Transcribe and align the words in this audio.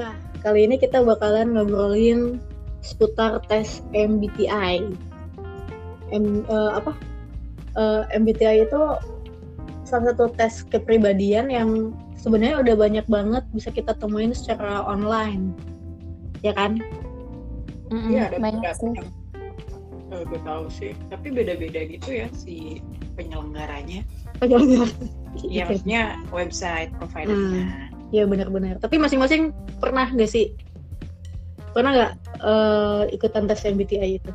Nah, 0.00 0.14
kali 0.44 0.68
ini 0.68 0.76
kita 0.76 1.02
bakalan 1.02 1.56
ngobrolin 1.56 2.38
seputar 2.84 3.42
tes 3.50 3.82
MBTI. 3.96 4.94
M, 6.14 6.46
uh, 6.46 6.78
apa? 6.78 6.92
Uh, 7.76 8.02
MBTI 8.14 8.64
itu 8.64 8.80
salah 9.84 10.14
satu 10.14 10.32
tes 10.34 10.64
kepribadian 10.66 11.50
yang 11.50 11.92
sebenarnya 12.16 12.62
udah 12.62 12.74
banyak 12.78 13.06
banget 13.06 13.44
bisa 13.52 13.68
kita 13.74 13.92
temuin 13.98 14.32
secara 14.32 14.82
online, 14.86 15.52
ya 16.40 16.54
kan? 16.56 16.80
Iya, 17.90 18.34
ada 18.34 18.38
banyak 18.42 18.72
sih. 18.74 18.92
Yang, 18.96 19.10
uh, 20.14 20.22
gue 20.26 20.40
tahu 20.42 20.64
sih, 20.70 20.92
tapi 21.10 21.34
beda-beda 21.34 21.86
gitu 21.86 22.08
ya 22.22 22.26
si 22.34 22.80
penyelenggaranya. 23.14 24.02
Penyelenggara. 24.42 24.90
Iya, 25.44 25.68
maksudnya 25.68 26.02
website 26.32 26.90
providernya. 26.96 27.66
Hmm 27.66 27.85
ya 28.14 28.24
benar-benar. 28.26 28.78
Tapi 28.78 28.96
masing-masing 29.00 29.50
pernah 29.78 30.10
gak 30.10 30.30
sih? 30.30 30.54
Pernah 31.76 31.90
nggak 31.92 32.12
uh, 32.40 33.02
ikutan 33.12 33.44
tes 33.44 33.60
MBTI 33.68 34.16
itu? 34.16 34.28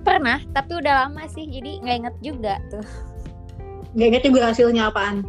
Pernah 0.00 0.40
tapi 0.56 0.80
udah 0.80 1.06
lama 1.06 1.28
sih 1.28 1.44
jadi 1.44 1.76
nggak 1.84 1.96
inget 2.00 2.16
juga 2.24 2.54
tuh. 2.72 2.86
Nggak 3.92 4.08
inget 4.08 4.22
juga 4.24 4.40
hasilnya 4.48 4.88
apaan? 4.88 5.28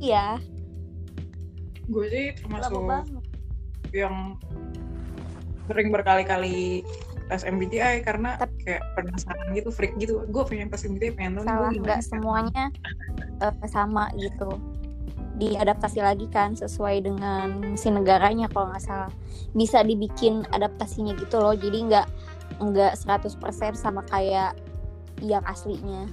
Iya. 0.00 0.40
Gue 1.92 2.08
sih 2.08 2.26
termasuk 2.40 2.88
yang 3.92 4.40
sering 5.68 5.92
berkali-kali 5.92 6.80
tes 7.28 7.44
MBTI 7.44 8.00
karena 8.00 8.40
Tapi, 8.40 8.64
kayak 8.64 8.82
penasaran 8.96 9.52
gitu, 9.52 9.68
freak 9.68 9.92
gitu. 10.00 10.24
Gue 10.32 10.42
pengen 10.48 10.72
tes 10.72 10.88
MBTI, 10.88 11.12
pengen 11.12 11.44
tahu. 11.44 11.44
Salah, 11.44 11.68
nggak 11.68 12.00
semuanya 12.00 12.64
uh, 13.44 13.52
sama 13.68 14.08
gitu 14.16 14.56
diadaptasi 15.42 15.98
lagi 15.98 16.30
kan 16.30 16.54
sesuai 16.54 17.02
dengan 17.02 17.74
si 17.74 17.90
negaranya 17.90 18.46
kalau 18.46 18.70
nggak 18.70 18.84
salah. 18.84 19.12
Bisa 19.52 19.82
dibikin 19.82 20.46
adaptasinya 20.54 21.18
gitu 21.18 21.42
loh 21.42 21.58
jadi 21.58 21.78
nggak 21.90 22.06
nggak 22.62 22.92
100% 22.94 23.34
sama 23.74 24.06
kayak 24.06 24.54
yang 25.18 25.42
aslinya. 25.50 26.06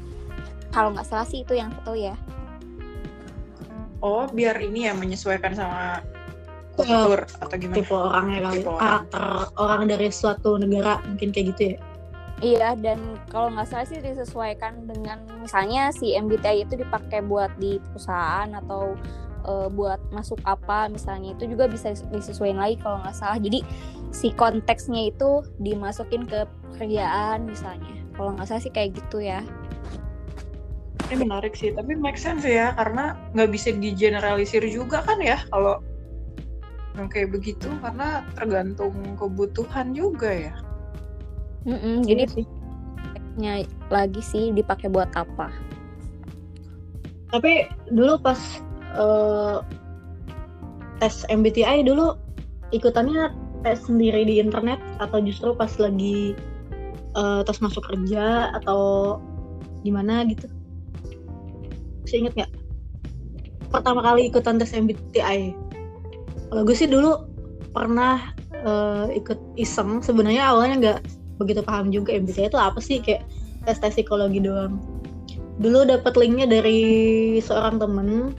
Kalau 0.73 0.93
nggak 0.93 1.05
salah 1.05 1.25
sih 1.29 1.45
itu 1.45 1.53
yang 1.53 1.69
tahu 1.85 1.97
ya. 1.97 2.17
Oh 3.99 4.25
biar 4.31 4.57
ini 4.63 4.87
ya 4.89 4.93
menyesuaikan 4.95 5.53
sama 5.53 6.01
kultur 6.79 7.27
atau 7.43 7.55
gimana? 7.59 7.77
Tipe 7.83 7.91
orangnya 7.91 8.39
kali 8.47 8.57
tipe 8.63 8.69
orang. 8.71 8.79
karakter 8.79 9.23
orang 9.59 9.81
dari 9.91 10.07
suatu 10.09 10.55
negara 10.55 11.03
mungkin 11.03 11.29
kayak 11.35 11.45
gitu 11.55 11.61
ya 11.75 11.77
Iya 12.39 12.71
dan 12.79 13.19
kalau 13.27 13.51
nggak 13.51 13.67
salah 13.67 13.83
sih 13.83 13.99
disesuaikan 13.99 14.87
dengan 14.87 15.19
misalnya 15.43 15.91
si 15.91 16.15
MBTI 16.15 16.63
itu 16.63 16.79
dipakai 16.79 17.19
buat 17.19 17.51
di 17.59 17.83
perusahaan 17.83 18.47
atau 18.55 18.95
uh, 19.43 19.67
buat 19.67 19.99
masuk 20.15 20.39
apa 20.47 20.87
misalnya 20.87 21.35
itu 21.35 21.51
juga 21.51 21.67
bisa 21.67 21.91
disesuaikan 22.15 22.63
lagi 22.63 22.79
kalau 22.79 23.03
nggak 23.03 23.15
salah. 23.15 23.39
Jadi 23.43 23.59
si 24.15 24.31
konteksnya 24.31 25.11
itu 25.11 25.43
dimasukin 25.59 26.23
ke 26.31 26.47
pekerjaan 26.71 27.43
misalnya. 27.43 27.91
Kalau 28.15 28.31
nggak 28.31 28.47
salah 28.47 28.63
sih 28.63 28.71
kayak 28.71 28.95
gitu 28.95 29.19
ya. 29.19 29.43
Ini 31.11 31.19
menarik 31.19 31.59
sih, 31.59 31.75
tapi 31.75 31.97
make 31.99 32.15
sense 32.21 32.47
ya 32.47 32.71
karena 32.79 33.19
nggak 33.35 33.51
bisa 33.51 33.75
digeneralisir 33.75 34.63
juga 34.63 35.03
kan 35.03 35.19
ya 35.19 35.43
kalau 35.51 35.81
kayak 36.99 37.31
begitu 37.35 37.67
karena 37.83 38.23
tergantung 38.35 38.95
kebutuhan 39.19 39.91
juga 39.91 40.31
ya. 40.31 40.55
Mm 41.67 41.77
-mm, 41.79 41.95
jadi 42.07 42.23
sih 42.29 42.45
lagi 43.89 44.21
sih 44.21 44.51
dipakai 44.51 44.91
buat 44.91 45.09
apa? 45.15 45.47
Tapi 47.29 47.69
dulu 47.93 48.19
pas 48.19 48.39
uh, 48.97 49.61
tes 50.99 51.23
MBTI 51.29 51.85
dulu 51.85 52.17
ikutannya 52.75 53.31
tes 53.63 53.79
sendiri 53.85 54.27
di 54.27 54.43
internet 54.43 54.79
atau 54.99 55.23
justru 55.23 55.55
pas 55.55 55.71
lagi 55.79 56.35
uh, 57.15 57.41
tes 57.45 57.59
masuk 57.63 57.85
kerja 57.85 58.53
atau 58.59 59.17
gimana 59.85 60.25
gitu? 60.27 60.49
Saya 62.05 62.27
inget 62.27 62.33
nggak? 62.43 62.51
Pertama 63.69 64.01
kali 64.01 64.27
ikutan 64.27 64.57
tes 64.57 64.73
MBTI. 64.73 65.53
Kalau 66.49 66.65
gue 66.65 66.73
sih 66.73 66.89
dulu 66.89 67.29
pernah 67.69 68.33
uh, 68.65 69.05
ikut 69.13 69.37
iseng. 69.53 70.01
Sebenarnya 70.01 70.49
awalnya 70.49 70.75
nggak 70.81 70.99
begitu 71.39 71.63
paham 71.63 71.89
juga 71.89 72.13
MBTI 72.13 72.51
itu 72.51 72.59
apa 72.59 72.79
sih 72.83 72.99
kayak 72.99 73.23
tes 73.63 73.79
tes 73.79 73.95
psikologi 73.95 74.43
doang. 74.43 74.77
Dulu 75.59 75.87
dapat 75.87 76.15
linknya 76.19 76.47
dari 76.47 76.81
seorang 77.39 77.79
temen 77.79 78.35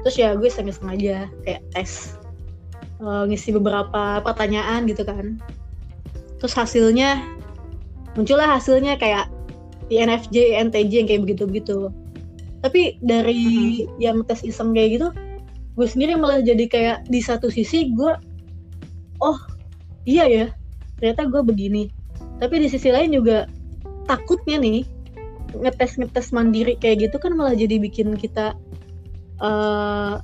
terus 0.00 0.16
ya 0.16 0.32
gue 0.32 0.48
iseng-iseng 0.48 0.88
aja 0.88 1.28
kayak 1.44 1.60
tes 1.76 2.16
uh, 3.04 3.28
ngisi 3.28 3.54
beberapa 3.54 4.18
pertanyaan 4.20 4.90
gitu 4.90 5.06
kan. 5.06 5.38
Terus 6.42 6.52
hasilnya 6.56 7.22
muncullah 8.18 8.58
hasilnya 8.58 8.98
kayak 8.98 9.30
INFJ, 9.90 10.58
INTJ 10.58 10.92
yang 11.04 11.08
kayak 11.08 11.22
begitu-begitu. 11.26 11.90
Tapi 12.60 12.98
dari 13.00 13.40
hmm. 13.86 14.02
yang 14.02 14.20
tes 14.26 14.42
iseng 14.42 14.74
kayak 14.74 15.00
gitu 15.00 15.08
gue 15.80 15.88
sendiri 15.88 16.12
malah 16.18 16.44
jadi 16.44 16.64
kayak 16.68 16.98
di 17.08 17.24
satu 17.24 17.48
sisi 17.48 17.94
gue 17.96 18.12
oh 19.24 19.38
iya 20.04 20.28
ya 20.28 20.46
ternyata 21.00 21.24
gue 21.30 21.40
begini 21.40 21.88
tapi 22.40 22.64
di 22.64 22.68
sisi 22.72 22.88
lain 22.88 23.12
juga 23.12 23.44
takutnya 24.08 24.58
nih 24.58 24.82
ngetes 25.54 26.00
ngetes 26.00 26.32
mandiri 26.32 26.74
kayak 26.80 27.10
gitu 27.10 27.16
kan 27.20 27.36
malah 27.36 27.54
jadi 27.54 27.76
bikin 27.78 28.16
kita 28.16 28.56
uh, 29.42 30.18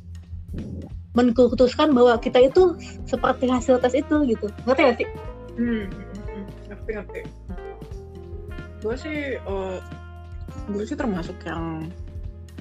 menkultuskan 1.16 1.92
bahwa 1.96 2.16
kita 2.20 2.48
itu 2.48 2.76
seperti 3.08 3.48
hasil 3.48 3.80
tes 3.80 3.96
itu 3.96 4.16
gitu 4.28 4.46
ngerti 4.68 4.80
gak 4.84 4.96
sih? 5.00 5.08
Hmm, 5.56 5.84
ngerti 6.68 6.90
ngerti. 6.92 7.20
Gue 8.84 8.94
sih, 9.00 9.40
uh, 9.48 9.80
gue 10.68 10.84
sih 10.84 10.94
termasuk 10.94 11.40
yang 11.48 11.88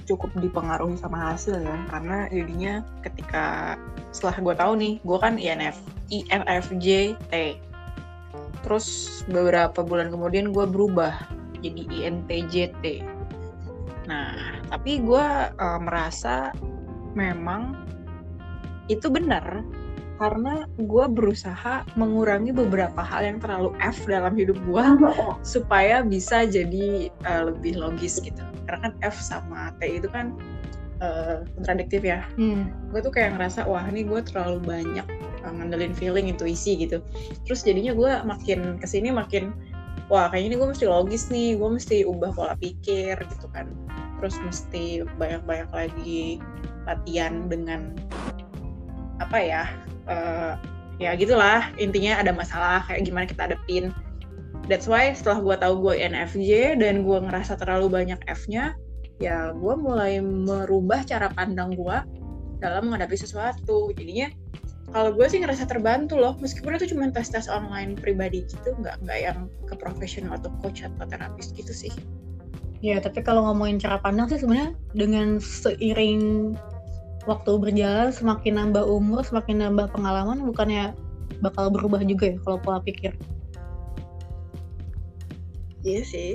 cukup 0.08 0.32
dipengaruhi 0.40 0.96
sama 0.96 1.34
hasil 1.34 1.60
ya, 1.60 1.78
karena 1.92 2.30
jadinya 2.32 2.74
ketika 3.04 3.76
setelah 4.16 4.38
gue 4.40 4.56
tahu 4.56 4.74
nih, 4.80 4.94
gue 5.04 5.18
kan 5.20 5.36
INF, 5.36 5.76
INFJ 6.08 7.20
T 7.28 7.34
terus 8.66 9.22
beberapa 9.30 9.86
bulan 9.86 10.10
kemudian 10.10 10.50
gue 10.50 10.66
berubah 10.66 11.14
jadi 11.62 12.10
INTJT 12.10 13.06
nah 14.10 14.58
tapi 14.74 15.06
gue 15.06 15.26
uh, 15.54 15.80
merasa 15.82 16.50
memang 17.14 17.78
itu 18.90 19.10
benar 19.10 19.62
karena 20.16 20.64
gue 20.80 21.06
berusaha 21.12 21.84
mengurangi 22.00 22.56
beberapa 22.56 23.04
hal 23.04 23.28
yang 23.28 23.40
terlalu 23.44 23.76
F 23.84 24.08
dalam 24.08 24.32
hidup 24.40 24.56
gue 24.64 24.86
supaya 25.44 26.02
bisa 26.02 26.48
jadi 26.48 27.12
uh, 27.28 27.52
lebih 27.52 27.76
logis 27.76 28.24
gitu. 28.24 28.40
Karena 28.64 28.90
kan 28.90 28.94
F 29.04 29.20
sama 29.20 29.76
T 29.84 30.00
itu 30.00 30.08
kan 30.08 30.32
uh, 31.04 31.44
kontradiktif 31.60 32.08
ya. 32.08 32.24
Hmm. 32.40 32.72
gue 32.96 33.00
tuh 33.04 33.12
kayak 33.12 33.36
ngerasa 33.36 33.68
wah 33.68 33.84
ini 33.92 34.08
gue 34.08 34.24
terlalu 34.24 34.64
banyak 34.64 35.08
ngandelin 35.58 35.96
feeling 35.96 36.28
intuisi 36.32 36.76
gitu. 36.76 37.00
Terus 37.48 37.64
jadinya 37.64 37.96
gue 37.96 38.12
makin 38.28 38.78
ke 38.80 38.88
sini 38.88 39.10
makin 39.10 39.56
wah 40.12 40.30
kayaknya 40.30 40.54
ini 40.54 40.56
gue 40.62 40.70
mesti 40.76 40.86
logis 40.86 41.24
nih 41.34 41.58
gue 41.58 41.70
mesti 41.70 41.98
ubah 42.06 42.32
pola 42.36 42.56
pikir 42.60 43.16
gitu 43.18 43.48
kan. 43.52 43.72
Terus 44.22 44.36
mesti 44.44 45.04
banyak-banyak 45.18 45.70
lagi 45.72 46.40
latihan 46.86 47.50
dengan 47.50 47.98
apa 49.24 49.40
ya 49.40 49.64
uh, 50.12 50.54
ya 51.00 51.16
gitulah 51.16 51.72
intinya 51.80 52.20
ada 52.20 52.36
masalah 52.36 52.84
kayak 52.84 53.08
gimana 53.08 53.26
kita 53.26 53.48
hadapin 53.48 53.96
that's 54.68 54.92
why 54.92 55.08
setelah 55.16 55.40
gue 55.40 55.56
tahu 55.56 55.74
gue 55.88 55.96
NFJ 56.04 56.78
dan 56.84 57.08
gue 57.08 57.18
ngerasa 57.24 57.56
terlalu 57.58 57.88
banyak 57.90 58.20
F-nya 58.28 58.76
ya 59.24 59.56
gue 59.56 59.76
mulai 59.80 60.20
merubah 60.20 61.02
cara 61.08 61.32
pandang 61.32 61.74
gue 61.74 61.98
dalam 62.60 62.90
menghadapi 62.90 63.16
sesuatu. 63.20 63.92
Jadinya 63.96 64.32
kalau 64.94 65.10
gue 65.12 65.26
sih 65.26 65.42
ngerasa 65.42 65.66
terbantu 65.66 66.16
loh 66.20 66.38
meskipun 66.38 66.78
itu 66.78 66.94
cuma 66.94 67.10
tes 67.10 67.28
tes 67.32 67.50
online 67.50 67.98
pribadi 67.98 68.46
gitu 68.46 68.78
nggak 68.78 69.02
nggak 69.02 69.20
yang 69.20 69.40
ke 69.66 69.74
profesional 69.74 70.38
atau 70.38 70.54
coach 70.62 70.86
atau 70.86 71.06
terapis 71.10 71.50
gitu 71.58 71.74
sih. 71.74 71.94
Ya 72.86 73.02
tapi 73.02 73.26
kalau 73.26 73.50
ngomongin 73.50 73.82
cara 73.82 73.98
pandang 73.98 74.30
sih 74.30 74.38
sebenarnya 74.38 74.78
dengan 74.94 75.42
seiring 75.42 76.54
waktu 77.26 77.52
berjalan 77.58 78.14
semakin 78.14 78.54
nambah 78.62 78.86
umur 78.86 79.26
semakin 79.26 79.66
nambah 79.66 79.90
pengalaman 79.90 80.46
bukannya 80.46 80.94
bakal 81.42 81.74
berubah 81.74 82.06
juga 82.06 82.32
ya 82.32 82.38
kalau 82.46 82.62
pola 82.62 82.80
pikir? 82.86 83.18
Iya 85.82 86.02
sih. 86.06 86.32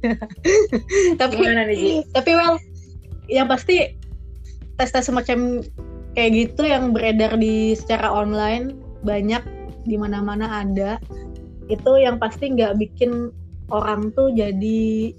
Tapi 1.20 1.36
tapi 2.16 2.30
well 2.32 2.56
yang 3.30 3.46
pasti 3.46 3.94
tes-tes 4.76 5.06
semacam 5.06 5.62
kayak 6.18 6.30
gitu 6.34 6.66
yang 6.66 6.90
beredar 6.90 7.38
di 7.38 7.78
secara 7.78 8.10
online 8.10 8.74
banyak 9.06 9.40
di 9.86 9.96
mana-mana 9.96 10.66
ada 10.66 10.98
itu 11.70 11.92
yang 12.02 12.18
pasti 12.18 12.50
nggak 12.50 12.76
bikin 12.76 13.30
orang 13.70 14.10
tuh 14.18 14.34
jadi 14.34 15.14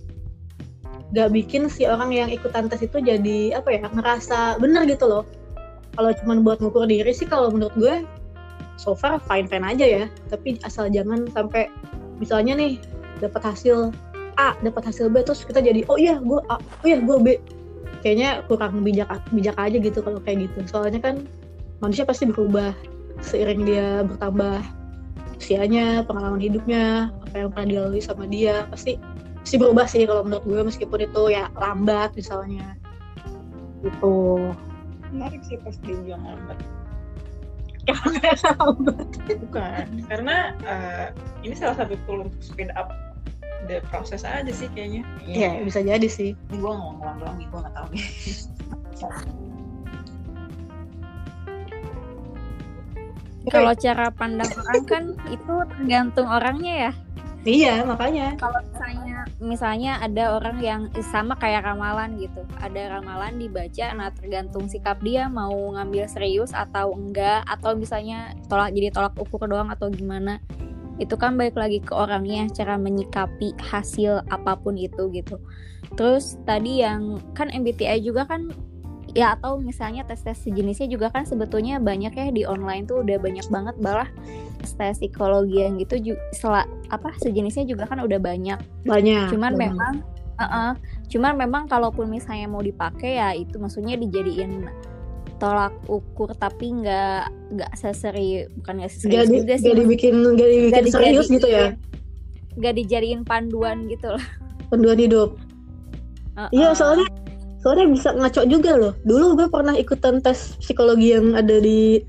gak 1.12 1.36
bikin 1.36 1.68
si 1.68 1.84
orang 1.84 2.12
yang 2.16 2.32
ikutan 2.32 2.72
tes 2.72 2.84
itu 2.88 3.04
jadi 3.04 3.60
apa 3.60 3.70
ya 3.72 3.88
ngerasa 3.92 4.60
bener 4.64 4.88
gitu 4.88 5.08
loh. 5.08 5.24
Kalau 6.00 6.16
cuma 6.24 6.40
buat 6.40 6.64
ngukur 6.64 6.88
diri 6.88 7.12
sih 7.12 7.28
kalau 7.28 7.52
menurut 7.52 7.76
gue 7.76 8.08
so 8.80 8.96
far 8.96 9.20
fine 9.28 9.48
fine 9.48 9.68
aja 9.68 9.84
ya. 9.84 10.06
Tapi 10.32 10.56
asal 10.64 10.88
jangan 10.88 11.28
sampai 11.36 11.68
misalnya 12.16 12.56
nih 12.56 12.80
dapat 13.20 13.44
hasil 13.44 13.92
A 14.40 14.56
dapat 14.64 14.88
hasil 14.88 15.12
B 15.12 15.20
terus 15.28 15.44
kita 15.44 15.60
jadi 15.60 15.84
oh 15.92 16.00
iya 16.00 16.16
gue 16.18 16.40
A 16.48 16.56
oh 16.56 16.86
iya 16.88 17.04
gue 17.04 17.18
B 17.20 17.28
kayaknya 18.02 18.44
kurang 18.50 18.82
bijak 18.82 19.08
bijak 19.32 19.56
aja 19.58 19.78
gitu 19.78 20.00
kalau 20.02 20.20
kayak 20.22 20.50
gitu. 20.50 20.66
Soalnya 20.68 21.00
kan 21.02 21.16
manusia 21.80 22.06
pasti 22.06 22.30
berubah 22.30 22.74
seiring 23.22 23.62
dia 23.66 24.02
bertambah 24.06 24.62
usianya 25.38 26.06
pengalaman 26.06 26.42
hidupnya 26.42 27.10
apa 27.30 27.36
yang 27.46 27.50
pernah 27.54 27.68
dilalui 27.70 28.02
sama 28.02 28.26
dia. 28.30 28.66
Pasti 28.70 28.98
pasti 29.42 29.56
berubah 29.58 29.86
sih 29.90 30.06
kalau 30.06 30.22
menurut 30.26 30.46
gue 30.46 30.62
meskipun 30.70 31.00
itu 31.06 31.22
ya 31.34 31.50
lambat 31.58 32.14
misalnya. 32.14 32.78
Gitu. 33.82 34.18
Menarik 35.10 35.42
sih 35.46 35.58
pas 35.62 35.74
dia 35.82 35.98
bilang 36.02 36.22
lambat. 36.26 36.58
Karena 37.90 38.30
lambat. 38.62 39.08
Bukan. 39.26 39.86
Karena 40.06 40.38
uh, 40.66 41.06
ini 41.42 41.58
salah 41.58 41.82
satu 41.82 41.98
tool 42.06 42.30
untuk 42.30 42.42
speed 42.42 42.70
up 42.78 42.94
the 43.68 43.82
proses 43.90 44.24
aja 44.26 44.50
sih 44.50 44.70
kayaknya 44.74 45.06
ya 45.26 45.54
yeah, 45.58 45.62
bisa 45.62 45.82
jadi 45.84 46.08
sih 46.08 46.34
ini 46.34 46.58
gue 46.58 46.72
ngomong 46.72 46.98
ngomong 47.02 47.18
doang 47.22 47.36
nih 47.38 47.48
gue 47.50 47.60
nggak 47.60 47.74
tahu 47.76 47.88
nih 47.94 48.06
kalau 53.54 53.74
cara 53.74 54.08
pandang 54.14 54.52
orang 54.54 54.86
kan 54.86 55.04
itu 55.34 55.54
tergantung 55.74 56.30
orangnya 56.30 56.90
ya 56.90 56.94
Iya, 57.42 57.82
makanya. 57.90 58.38
Kalau 58.38 58.62
misalnya 58.62 59.26
misalnya 59.42 59.92
ada 59.98 60.38
orang 60.38 60.62
yang 60.62 60.82
sama 61.02 61.34
kayak 61.42 61.66
ramalan 61.66 62.22
gitu. 62.22 62.46
Ada 62.62 63.02
ramalan 63.02 63.42
dibaca 63.42 63.98
nah 63.98 64.14
tergantung 64.14 64.70
sikap 64.70 65.02
dia 65.02 65.26
mau 65.26 65.74
ngambil 65.74 66.06
serius 66.06 66.54
atau 66.54 66.94
enggak 66.94 67.42
atau 67.50 67.74
misalnya 67.74 68.38
tolak 68.46 68.70
jadi 68.78 68.94
tolak 68.94 69.18
ukur 69.18 69.50
doang 69.50 69.74
atau 69.74 69.90
gimana. 69.90 70.38
Itu 71.02 71.18
kan 71.18 71.34
balik 71.34 71.58
lagi 71.58 71.82
ke 71.82 71.92
orangnya 71.98 72.46
cara 72.54 72.78
menyikapi 72.78 73.58
hasil 73.58 74.22
apa 74.30 74.54
pun 74.62 74.78
itu 74.78 75.10
gitu. 75.10 75.42
Terus 75.98 76.38
tadi 76.46 76.86
yang 76.86 77.18
kan 77.34 77.50
MBTI 77.50 78.06
juga 78.06 78.30
kan 78.30 78.54
ya 79.12 79.36
atau 79.36 79.60
misalnya 79.60 80.08
tes-tes 80.08 80.40
sejenisnya 80.40 80.88
juga 80.88 81.12
kan 81.12 81.28
sebetulnya 81.28 81.84
banyak 81.84 82.16
ya 82.16 82.26
di 82.32 82.44
online 82.48 82.88
tuh 82.88 83.04
udah 83.04 83.20
banyak 83.20 83.44
banget 83.52 83.76
balah 83.84 84.08
tes 84.62 84.98
psikologi 84.98 85.68
yang 85.68 85.76
gitu 85.82 86.14
juga 86.14 86.64
apa 86.94 87.12
sejenisnya 87.20 87.68
juga 87.68 87.90
kan 87.90 88.00
udah 88.00 88.20
banyak 88.22 88.60
banyak 88.88 89.28
cuman 89.34 89.52
banyak. 89.52 89.74
memang 89.74 89.94
uh 90.40 90.44
-uh, 90.44 90.72
cuman 91.12 91.34
memang 91.36 91.64
kalaupun 91.68 92.08
misalnya 92.08 92.48
mau 92.48 92.64
dipakai 92.64 93.20
ya 93.20 93.36
itu 93.36 93.60
maksudnya 93.60 94.00
dijadiin 94.00 94.70
tolak 95.42 95.74
ukur 95.90 96.30
tapi 96.38 96.70
nggak 96.70 97.34
nggak 97.58 97.72
seseri 97.74 98.46
bukan 98.62 98.86
nggak 98.86 98.94
serius 98.94 99.26
gak 99.26 99.28
juga 99.34 99.54
sih 99.58 99.74
gak 99.74 99.78
dibikin 99.82 100.16
gak 100.38 100.50
dibikin 100.54 100.84
Gak 100.86 100.94
serius 100.94 101.28
gitu 101.34 101.48
ya? 101.50 101.74
Nggak 102.62 102.74
dijadiin 102.78 103.22
panduan 103.26 103.90
gitu 103.90 104.14
loh. 104.14 104.24
Panduan 104.70 105.02
hidup? 105.02 105.42
Iya 106.54 106.78
soalnya 106.78 107.10
soalnya 107.66 107.90
bisa 107.90 108.14
ngaco 108.14 108.42
juga 108.46 108.72
loh. 108.78 108.94
Dulu 109.02 109.42
gue 109.42 109.48
pernah 109.50 109.74
ikutan 109.74 110.22
tes 110.22 110.54
psikologi 110.62 111.18
yang 111.18 111.34
ada 111.34 111.58
di 111.58 112.06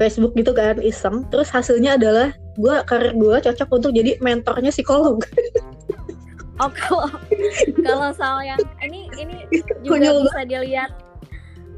Facebook 0.00 0.32
gitu 0.32 0.56
kan 0.56 0.80
iseng. 0.80 1.28
Terus 1.28 1.52
hasilnya 1.52 2.00
adalah 2.00 2.32
gue 2.56 2.74
karir 2.88 3.12
gue 3.12 3.36
cocok 3.44 3.68
untuk 3.76 3.92
jadi 3.92 4.16
mentornya 4.24 4.72
psikolog. 4.72 5.20
Oh 6.60 6.68
kalau 6.76 7.08
kalau 7.80 8.08
soal 8.12 8.44
yang 8.44 8.60
ini 8.84 9.08
ini 9.16 9.48
juga 9.80 9.96
Konyol 9.96 10.16
bisa 10.28 10.42
dilihat 10.44 10.90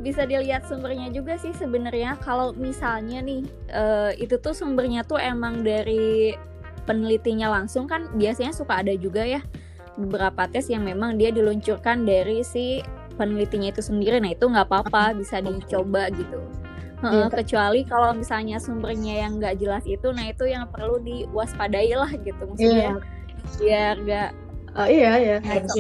bisa 0.02 0.26
dilihat 0.26 0.66
sumbernya 0.66 1.08
juga 1.14 1.38
sih 1.38 1.54
sebenarnya. 1.54 2.19
Kalau 2.20 2.50
misalnya 2.52 3.22
nih 3.22 3.46
eh, 3.70 4.10
itu 4.19 4.37
tuh 4.43 4.52
sumbernya 4.52 5.06
tuh 5.06 5.22
emang 5.22 5.62
dari 5.62 6.34
penelitinya 6.82 7.54
langsung 7.54 7.87
kan 7.87 8.10
biasanya 8.19 8.50
suka 8.50 8.82
ada 8.82 8.90
juga 8.99 9.22
ya 9.22 9.38
beberapa 9.94 10.50
tes 10.50 10.66
yang 10.66 10.82
memang 10.82 11.14
dia 11.14 11.31
diluncurkan 11.31 12.02
dari 12.02 12.43
si 12.43 12.82
penelitinya 13.14 13.70
itu 13.70 13.81
sendiri. 13.84 14.19
Nah 14.19 14.34
itu 14.34 14.50
nggak 14.50 14.66
apa-apa 14.66 15.14
bisa 15.14 15.38
dicoba 15.38 16.10
gitu. 16.10 16.43
Iya. 17.02 17.26
kecuali 17.34 17.82
kalau 17.82 18.14
misalnya 18.14 18.62
sumbernya 18.62 19.26
yang 19.26 19.43
nggak 19.43 19.58
jelas 19.58 19.82
itu 19.90 20.14
nah 20.14 20.22
itu 20.22 20.46
yang 20.46 20.70
perlu 20.70 21.02
diwaspadai 21.02 21.99
lah 21.99 22.10
gitu 22.14 22.43
maksudnya. 22.46 23.02
Biar 23.58 23.99
nggak 23.99 24.31
Ah, 24.73 24.89
iya 24.89 25.13
ya 25.15 25.37
ngaco 25.39 25.77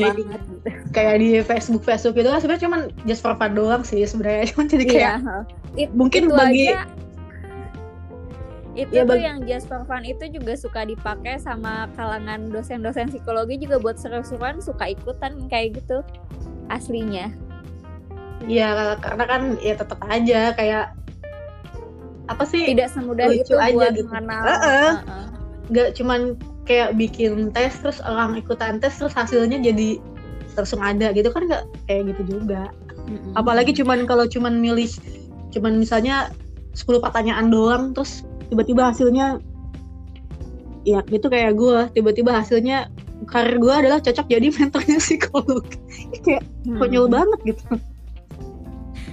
Kayak- 0.92 1.18
di 1.18 1.40
Facebook 1.40 1.80
Facebook 1.80 2.12
itu 2.14 2.28
kan 2.28 2.38
sebenarnya 2.38 2.62
cuma 2.62 2.76
just 3.02 3.20
for 3.20 3.32
fun 3.34 3.52
doang 3.52 3.80
sih 3.80 4.04
sebenarnya 4.04 4.44
cuma 4.52 4.62
jadi 4.64 4.84
kayak 4.84 5.00
Iya, 5.00 5.14
heeh. 5.18 5.42
It- 5.78 5.92
mungkin 5.92 6.22
itu 6.22 6.34
bagi 6.34 6.66
aja 6.68 6.84
itu 8.72 8.88
Ya, 8.90 9.02
tuh 9.02 9.08
bagi- 9.10 9.24
yang 9.26 9.38
just 9.42 9.64
for 9.66 9.80
fun 9.82 10.00
itu 10.02 10.24
juga 10.28 10.52
suka 10.54 10.80
dipakai 10.82 11.36
sama 11.36 11.88
kalangan 11.92 12.48
dosen-dosen 12.48 13.08
psikologi 13.08 13.56
juga 13.58 13.76
buat 13.78 13.96
seru-seruan 13.96 14.60
suka 14.60 14.88
ikutan 14.88 15.40
kayak 15.46 15.76
gitu 15.76 16.00
aslinya 16.68 17.32
ya 18.42 18.96
karena 18.98 19.24
kan 19.24 19.42
ya 19.58 19.72
tetap 19.72 20.00
aja 20.02 20.52
kayak 20.52 20.92
apa 22.26 22.44
sih 22.44 22.64
tidak 22.66 22.88
semudah 22.88 23.28
itu 23.28 23.54
aja 23.54 23.72
buat 23.72 23.92
gitu. 23.92 24.04
mengenal 24.06 24.42
Heeh. 24.42 24.90
Heeh. 24.98 25.26
nggak 25.68 25.88
cuman 25.94 26.20
kayak 26.72 26.96
bikin 26.96 27.52
tes 27.52 27.76
terus 27.76 28.00
orang 28.00 28.32
ikutan 28.34 28.80
tes 28.80 28.96
terus 28.96 29.12
hasilnya 29.12 29.60
jadi 29.60 30.00
langsung 30.52 30.80
ada 30.80 31.12
gitu 31.12 31.28
kan 31.28 31.44
nggak 31.44 31.64
kayak 31.84 32.02
gitu 32.16 32.40
juga 32.40 32.72
Mm-mm. 33.04 33.36
apalagi 33.36 33.76
cuman 33.76 34.08
kalau 34.08 34.24
cuman 34.24 34.56
milih 34.56 34.88
cuman 35.52 35.76
misalnya 35.76 36.32
10 36.72 36.88
pertanyaan 36.98 37.52
doang 37.52 37.92
terus 37.92 38.24
tiba-tiba 38.48 38.88
hasilnya 38.88 39.36
ya 40.82 41.04
gitu 41.06 41.28
kayak 41.28 41.52
gue 41.54 41.92
tiba-tiba 41.92 42.32
hasilnya 42.34 42.88
karir 43.28 43.56
gue 43.56 43.70
adalah 43.70 44.00
cocok 44.00 44.26
jadi 44.26 44.46
mentornya 44.56 44.96
psikolog 44.98 45.62
kayak 46.24 46.40
Hmm. 46.62 46.78
konyol 46.78 47.10
banget 47.10 47.40
gitu 47.44 47.66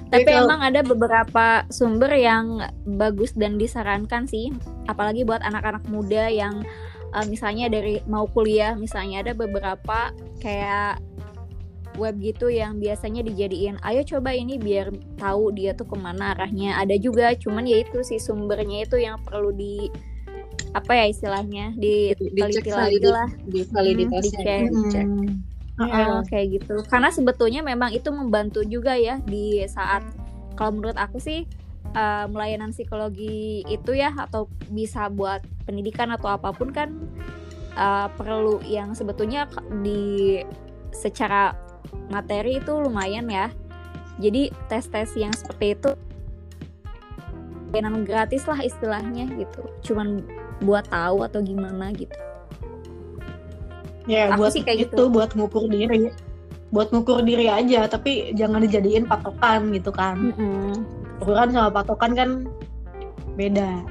Tapi 0.09 0.25
kalau- 0.25 0.49
emang 0.49 0.61
ada 0.63 0.81
beberapa 0.81 1.45
sumber 1.69 2.09
yang 2.13 2.65
bagus 2.97 3.29
dan 3.33 3.57
disarankan 3.57 4.25
sih, 4.25 4.49
apalagi 4.85 5.21
buat 5.21 5.37
anak-anak 5.39 5.85
muda 5.85 6.25
yang 6.25 6.65
uh, 7.13 7.25
misalnya 7.27 7.71
dari 7.71 8.01
mau 8.05 8.25
kuliah, 8.29 8.73
misalnya 8.77 9.25
ada 9.25 9.33
beberapa 9.37 10.13
kayak 10.41 11.01
web 11.97 12.15
gitu 12.23 12.47
yang 12.47 12.79
biasanya 12.79 13.25
dijadiin, 13.27 13.75
ayo 13.83 14.01
coba 14.07 14.31
ini 14.31 14.55
biar 14.55 14.93
tahu 15.19 15.51
dia 15.51 15.75
tuh 15.75 15.89
ke 15.89 15.95
mana 15.99 16.31
arahnya. 16.31 16.79
Ada 16.79 16.95
juga, 16.95 17.35
cuman 17.35 17.67
ya 17.67 17.83
itu 17.83 17.99
sih 18.05 18.21
sumbernya 18.21 18.87
itu 18.87 18.95
yang 18.95 19.19
perlu 19.25 19.51
di 19.51 19.91
apa 20.69 20.93
ya 20.93 21.05
istilahnya 21.09 21.73
diteliti 21.75 22.69
lagi 22.69 23.01
lah. 23.01 23.29
di 23.41 23.65
validasi 23.65 24.29
dicek. 24.37 24.69
dicek 24.69 25.07
Hmm. 25.79 25.87
Heeh, 25.87 26.19
kayak 26.27 26.47
gitu. 26.59 26.75
Karena 26.91 27.07
sebetulnya 27.07 27.63
memang 27.63 27.95
itu 27.95 28.11
membantu 28.11 28.67
juga 28.67 28.99
ya 28.99 29.23
di 29.23 29.63
saat 29.63 30.03
kalau 30.59 30.75
menurut 30.75 30.99
aku 30.99 31.23
sih 31.23 31.47
eh, 31.93 32.25
melayanan 32.29 32.71
psikologi 32.73 33.63
itu 33.67 33.91
ya 33.95 34.13
atau 34.15 34.49
bisa 34.69 35.07
buat 35.09 35.41
pendidikan 35.65 36.13
atau 36.13 36.29
apa 36.33 36.53
pun 36.53 36.69
kan 36.69 36.89
eh, 37.77 38.07
perlu 38.17 38.61
yang 38.65 38.93
sebetulnya 38.93 39.49
di 39.81 40.41
secara 40.93 41.53
materi 42.09 42.59
itu 42.59 42.73
lumayan 42.75 43.29
ya. 43.29 43.49
Jadi 44.19 44.51
tes-tes 44.67 45.15
yang 45.15 45.31
seperti 45.31 45.79
itu 45.79 45.91
layanan 47.71 48.03
gratis 48.03 48.43
lah 48.49 48.59
istilahnya 48.59 49.29
gitu. 49.39 49.61
Cuman 49.85 50.25
buat 50.59 50.89
tahu 50.91 51.23
atau 51.23 51.39
gimana 51.39 51.93
gitu. 51.95 52.11
ya 54.09 54.33
Aku 54.33 54.41
buat 54.41 54.51
sih 54.57 54.65
kayak 54.65 54.89
itu 54.89 54.97
gitu. 54.97 55.13
buat 55.13 55.29
ngukur 55.37 55.69
diri 55.69 56.09
buat 56.69 56.89
ngukur 56.93 57.25
diri 57.25 57.49
aja 57.49 57.89
tapi 57.89 58.33
jangan 58.37 58.61
dijadiin 58.65 59.05
patokan 59.05 59.73
gitu 59.73 59.89
kan 59.93 60.33
Mm-mm. 60.33 60.73
Ukuran 61.19 61.49
sama 61.51 61.69
patokan 61.69 62.11
kan 62.15 62.29
beda 63.35 63.83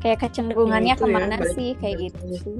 kayak 0.00 0.20
kecenderungannya 0.22 0.92
Ya, 0.92 0.96
itu 0.96 1.04
ya, 1.04 1.08
ke 1.08 1.14
mana 1.14 1.36
balik- 1.36 1.54
sih 1.54 1.70
kayak 1.76 1.96
gitu 2.10 2.24
sih 2.40 2.58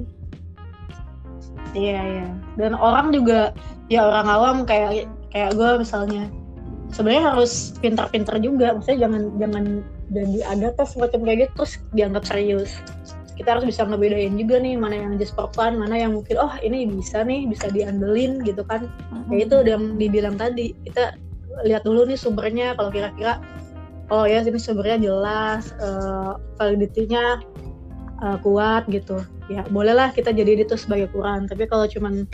Iya 1.75 1.99
iya. 2.01 2.27
Dan 2.55 2.73
orang 2.73 3.11
juga 3.11 3.51
ya 3.91 4.01
orang 4.01 4.27
awam 4.27 4.57
kayak 4.63 5.05
kayak 5.29 5.51
gue 5.53 5.69
misalnya 5.77 6.25
sebenarnya 6.89 7.35
harus 7.35 7.75
pintar-pintar 7.77 8.39
juga. 8.39 8.73
Maksudnya 8.73 9.05
jangan 9.05 9.21
jangan 9.37 9.63
jadi 10.09 10.39
ada 10.47 10.67
tes 10.73 10.95
semacam 10.95 11.19
kayak 11.27 11.37
gitu 11.43 11.51
terus 11.61 11.73
dianggap 11.93 12.23
serius. 12.25 12.71
Kita 13.37 13.53
harus 13.53 13.67
bisa 13.67 13.85
ngebedain 13.85 14.33
juga 14.33 14.57
nih 14.57 14.73
mana 14.73 14.95
yang 14.97 15.13
just 15.21 15.37
for 15.37 15.51
fun, 15.53 15.77
mana 15.77 15.93
yang 15.93 16.17
mungkin 16.17 16.39
oh 16.39 16.49
ini 16.57 16.89
bisa 16.89 17.21
nih 17.21 17.45
bisa 17.45 17.69
diandelin 17.69 18.41
gitu 18.41 18.63
kan. 18.65 18.87
Ya 19.29 19.45
itu 19.45 19.55
yang 19.61 19.99
dibilang 19.99 20.39
tadi 20.39 20.73
kita 20.87 21.13
lihat 21.65 21.85
dulu 21.85 22.05
nih 22.05 22.19
sumbernya 22.19 22.77
kalau 22.77 22.89
kira-kira 22.93 23.41
oh 24.13 24.23
ya 24.23 24.39
ini 24.43 24.59
sumbernya 24.59 24.97
jelas, 25.01 25.73
eh, 25.77 26.33
validity-nya 26.59 27.41
eh, 28.23 28.37
kuat 28.41 28.85
gitu. 28.91 29.21
Ya 29.47 29.63
bolehlah 29.71 30.11
kita 30.11 30.35
jadi 30.35 30.67
itu 30.67 30.75
sebagai 30.75 31.07
ukuran 31.13 31.47
tapi 31.47 31.65
kalau 31.71 31.87
cuman 31.87 32.27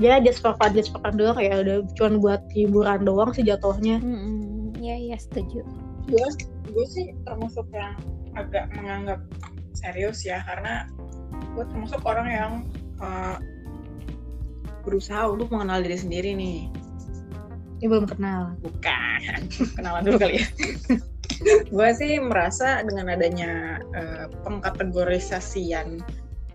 ya 0.00 0.20
just 0.20 0.40
for 0.44 0.56
fun 0.56 0.72
just 0.72 0.92
for 0.92 1.00
fun 1.04 1.16
doang 1.16 1.36
ya 1.40 1.60
udah 1.60 1.84
cuma 1.96 2.16
buat 2.20 2.40
hiburan 2.52 3.04
doang 3.04 3.32
sih 3.32 3.44
jatuhnya. 3.44 4.00
Mm-mm. 4.00 4.72
ya 4.80 4.96
ya 4.96 5.16
setuju. 5.16 5.64
Gue 6.08 6.28
gue 6.72 6.86
sih 6.88 7.12
termasuk 7.24 7.64
yang 7.72 7.96
agak 8.36 8.68
menganggap 8.76 9.20
serius 9.72 10.24
ya 10.24 10.44
karena 10.44 10.88
gue 11.56 11.64
termasuk 11.68 12.00
orang 12.04 12.28
yang 12.28 12.52
uh, 13.00 13.36
berusaha 14.84 15.26
untuk 15.26 15.50
mengenal 15.50 15.82
diri 15.82 15.98
sendiri 15.98 16.30
nih 16.36 16.70
ini 17.80 17.86
belum 17.86 18.06
kenal. 18.08 18.56
Bukan. 18.64 19.40
Kenalan 19.76 20.02
dulu 20.04 20.18
kali 20.20 20.40
ya. 20.40 20.46
Gue 21.74 21.88
sih 21.92 22.16
merasa 22.22 22.80
dengan 22.86 23.12
adanya 23.12 23.82
uh, 23.92 24.26
pengkategorisasian 24.46 26.00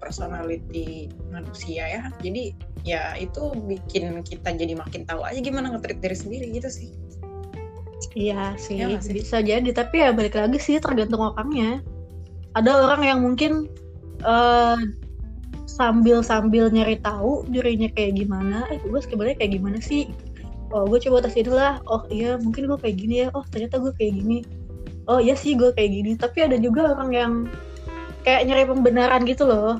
personality 0.01 1.13
manusia 1.29 1.85
ya 1.85 2.01
jadi 2.25 2.57
ya 2.81 3.13
itu 3.21 3.53
bikin 3.69 4.25
kita 4.25 4.49
jadi 4.57 4.73
makin 4.73 5.05
tahu 5.05 5.21
aja 5.21 5.37
gimana 5.37 5.69
ngetrit 5.69 6.01
diri 6.01 6.17
sendiri 6.17 6.45
gitu 6.57 6.69
sih. 6.73 6.89
Iya 8.17 8.57
sih, 8.57 8.81
sih? 8.81 9.13
bisa 9.13 9.45
jadi. 9.45 9.69
Tapi 9.69 10.01
ya 10.01 10.09
balik 10.09 10.33
lagi 10.33 10.57
sih 10.57 10.81
tergantung 10.81 11.21
orangnya. 11.21 11.85
Ada 12.57 12.81
orang 12.81 13.01
yang 13.05 13.19
mungkin 13.21 13.69
eh, 14.25 14.79
sambil 15.69 16.25
sambil 16.25 16.67
nyari 16.67 16.99
tahu 16.99 17.47
dirinya 17.47 17.87
kayak 17.95 18.19
gimana 18.19 18.67
eh 18.73 18.81
gue 18.83 18.99
sebenarnya 18.99 19.37
kayak 19.39 19.53
gimana 19.55 19.79
sih 19.79 20.11
oh 20.71 20.87
gue 20.87 20.99
coba 21.03 21.23
tes 21.23 21.35
inilah 21.35 21.83
oh 21.87 22.03
iya 22.07 22.39
mungkin 22.39 22.67
gue 22.71 22.79
kayak 22.79 22.97
gini 22.97 23.15
ya. 23.23 23.27
Oh 23.35 23.43
ternyata 23.47 23.77
gue 23.79 23.91
kayak 23.95 24.13
gini. 24.19 24.43
Oh 25.07 25.19
iya 25.19 25.35
sih 25.35 25.55
gue 25.55 25.71
kayak 25.75 25.91
gini. 25.91 26.11
Tapi 26.15 26.47
ada 26.47 26.57
juga 26.57 26.95
orang 26.95 27.11
yang 27.11 27.33
kayak 28.23 28.47
nyari 28.47 28.63
pembenaran 28.67 29.21
gitu 29.27 29.43
loh. 29.47 29.79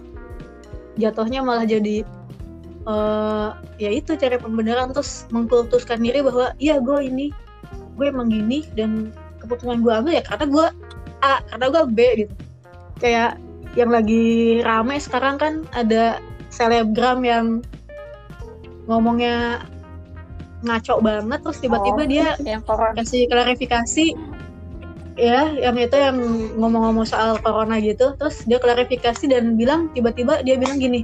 Jatuhnya 0.99 1.41
malah 1.41 1.63
jadi 1.63 2.03
eh 2.81 3.49
ya 3.79 3.89
itu 3.89 4.19
cari 4.19 4.37
pembenaran. 4.37 4.91
Terus 4.91 5.25
mengkultuskan 5.31 6.03
diri 6.03 6.19
bahwa 6.21 6.51
iya 6.59 6.77
gue 6.77 6.99
ini 7.01 7.31
gue 7.95 8.05
emang 8.07 8.31
gini 8.31 8.67
dan 8.75 9.15
keputusan 9.39 9.81
gue 9.81 9.91
ambil 9.91 10.13
ya 10.19 10.23
karena 10.25 10.45
gue 10.47 10.65
A 11.21 11.39
karena 11.53 11.65
gue 11.69 11.83
B 11.93 11.99
gitu. 12.25 12.33
Kayak 13.01 13.39
yang 13.79 13.89
lagi 13.93 14.59
rame 14.67 14.99
sekarang 14.99 15.39
kan 15.39 15.53
ada 15.71 16.19
selebgram 16.51 17.23
yang 17.23 17.63
ngomongnya 18.89 19.63
ngaco 20.61 21.01
banget 21.01 21.39
terus 21.41 21.59
tiba-tiba 21.59 22.01
Oh, 22.05 22.07
dia 22.09 22.27
yang 22.45 22.61
corona. 22.61 22.93
kasih 23.01 23.25
klarifikasi 23.29 24.05
ya 25.19 25.53
yang 25.57 25.75
itu 25.77 25.97
yang 25.97 26.17
ngomong-ngomong 26.57 27.05
soal 27.05 27.37
corona 27.41 27.77
gitu. 27.81 28.13
Terus 28.17 28.45
dia 28.45 28.57
klarifikasi 28.61 29.25
dan 29.29 29.57
bilang 29.57 29.89
tiba-tiba 29.93 30.41
dia 30.45 30.55
bilang 30.57 30.77
gini 30.77 31.01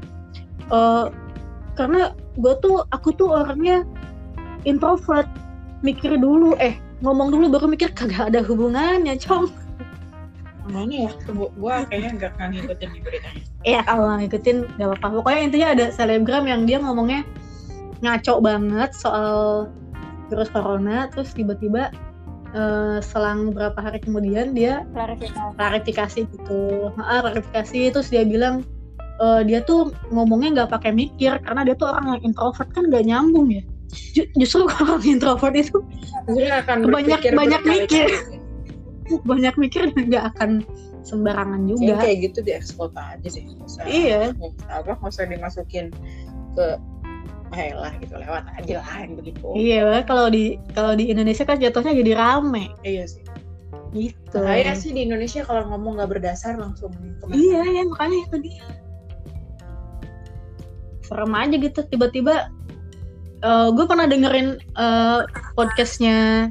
e, 0.70 0.80
karena 1.78 2.14
gue 2.38 2.54
tuh 2.62 2.86
aku 2.94 3.14
tuh 3.14 3.34
orangnya 3.34 3.86
introvert 4.66 5.30
mikir 5.86 6.18
dulu 6.18 6.58
eh 6.58 6.78
ngomong 7.06 7.30
dulu 7.30 7.46
baru 7.54 7.66
mikir 7.70 7.94
kagak 7.94 8.34
ada 8.34 8.42
hubungannya 8.42 9.18
cong. 9.22 9.50
Mana 10.68 11.08
ya 11.08 11.12
gue 11.30 11.74
kayaknya 11.88 12.10
nggak 12.18 12.32
akan 12.38 12.48
ngikutin 12.58 12.90
di 12.94 13.00
beritanya. 13.02 13.42
Iya 13.66 13.80
kalau 13.84 14.04
nggak 14.10 14.20
ngikutin 14.26 14.58
gak 14.80 14.88
apa-apa. 14.88 15.08
Pokoknya 15.22 15.42
intinya 15.44 15.68
ada 15.74 15.86
selebgram 15.94 16.46
yang 16.46 16.62
dia 16.66 16.78
ngomongnya 16.82 17.22
ngaco 18.00 18.40
banget 18.40 18.92
soal 18.94 19.66
virus 20.28 20.52
corona 20.52 21.08
terus 21.10 21.32
tiba-tiba 21.32 21.90
eh, 22.52 22.98
selang 23.02 23.52
beberapa 23.52 23.80
hari 23.80 24.00
kemudian 24.00 24.52
dia 24.52 24.84
klarifikasi. 24.92 25.56
klarifikasi 25.56 26.20
gitu. 26.28 26.62
Ah 27.00 27.24
klarifikasi 27.24 27.80
terus 27.92 28.08
dia 28.12 28.24
bilang 28.24 28.64
eh, 29.18 29.42
dia 29.48 29.64
tuh 29.64 29.92
ngomongnya 30.12 30.64
nggak 30.64 30.72
pakai 30.78 30.92
mikir 30.92 31.40
karena 31.42 31.64
dia 31.64 31.76
tuh 31.76 31.90
orang 31.90 32.18
yang 32.20 32.34
introvert 32.34 32.70
kan 32.72 32.88
nggak 32.88 33.06
nyambung 33.08 33.50
ya. 33.52 33.64
Ju- 34.14 34.30
justru 34.36 34.68
orang 34.84 35.04
introvert 35.04 35.56
itu 35.56 35.80
akan 36.28 36.78
Banyak- 36.92 37.24
banyak 37.32 37.62
berkali-kali. 37.64 38.16
banyak 39.24 39.56
mikir 39.56 39.84
nggak 39.96 40.36
akan 40.36 40.68
sembarangan 41.08 41.64
juga. 41.72 42.04
kayak 42.04 42.18
gitu 42.28 42.44
dieksploit 42.44 42.92
aja 43.00 43.28
sih. 43.32 43.48
Usah 43.64 43.88
iya. 43.88 44.36
apa 44.68 44.92
nggak 45.00 45.08
usah 45.08 45.24
dimasukin 45.24 45.88
ke 46.52 46.76
eh 47.56 47.72
lah 47.72 47.94
gitu 48.02 48.16
lewat 48.20 48.44
aja 48.60 48.84
lah 48.84 48.96
yang 49.06 49.14
begitu. 49.16 49.48
Iya 49.56 50.04
kalau 50.04 50.28
di 50.28 50.60
kalau 50.76 50.98
di 50.98 51.08
Indonesia 51.12 51.48
kan 51.48 51.62
jatuhnya 51.62 51.96
jadi 51.96 52.12
rame. 52.18 52.74
Iya 52.84 53.08
sih. 53.08 53.24
Gitu. 53.96 54.36
Bahaya 54.36 54.76
sih 54.76 54.92
di 54.92 55.08
Indonesia 55.08 55.48
kalau 55.48 55.64
ngomong 55.72 56.02
nggak 56.02 56.12
berdasar 56.20 56.60
langsung 56.60 56.92
kena. 56.92 57.32
iya 57.32 57.62
ya 57.64 57.84
makanya 57.88 58.18
itu 58.28 58.38
dia. 58.52 58.66
Serem 61.08 61.32
aja 61.32 61.56
gitu 61.56 61.80
tiba-tiba 61.88 62.52
gue 63.46 63.86
pernah 63.86 64.10
dengerin 64.10 64.58
eh, 64.60 65.22
podcastnya 65.54 66.50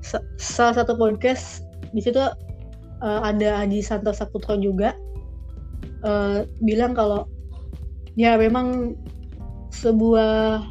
sa- 0.00 0.24
salah 0.40 0.80
satu 0.80 0.96
podcast 0.96 1.62
di 1.92 2.00
situ 2.00 2.18
eh, 2.18 3.20
ada 3.22 3.62
Haji 3.62 3.84
Santo 3.84 4.10
Saputro 4.10 4.56
juga 4.58 4.96
eh, 6.02 6.48
bilang 6.64 6.96
kalau 6.96 7.28
ya 8.18 8.34
memang 8.40 8.96
sebuah 9.74 10.62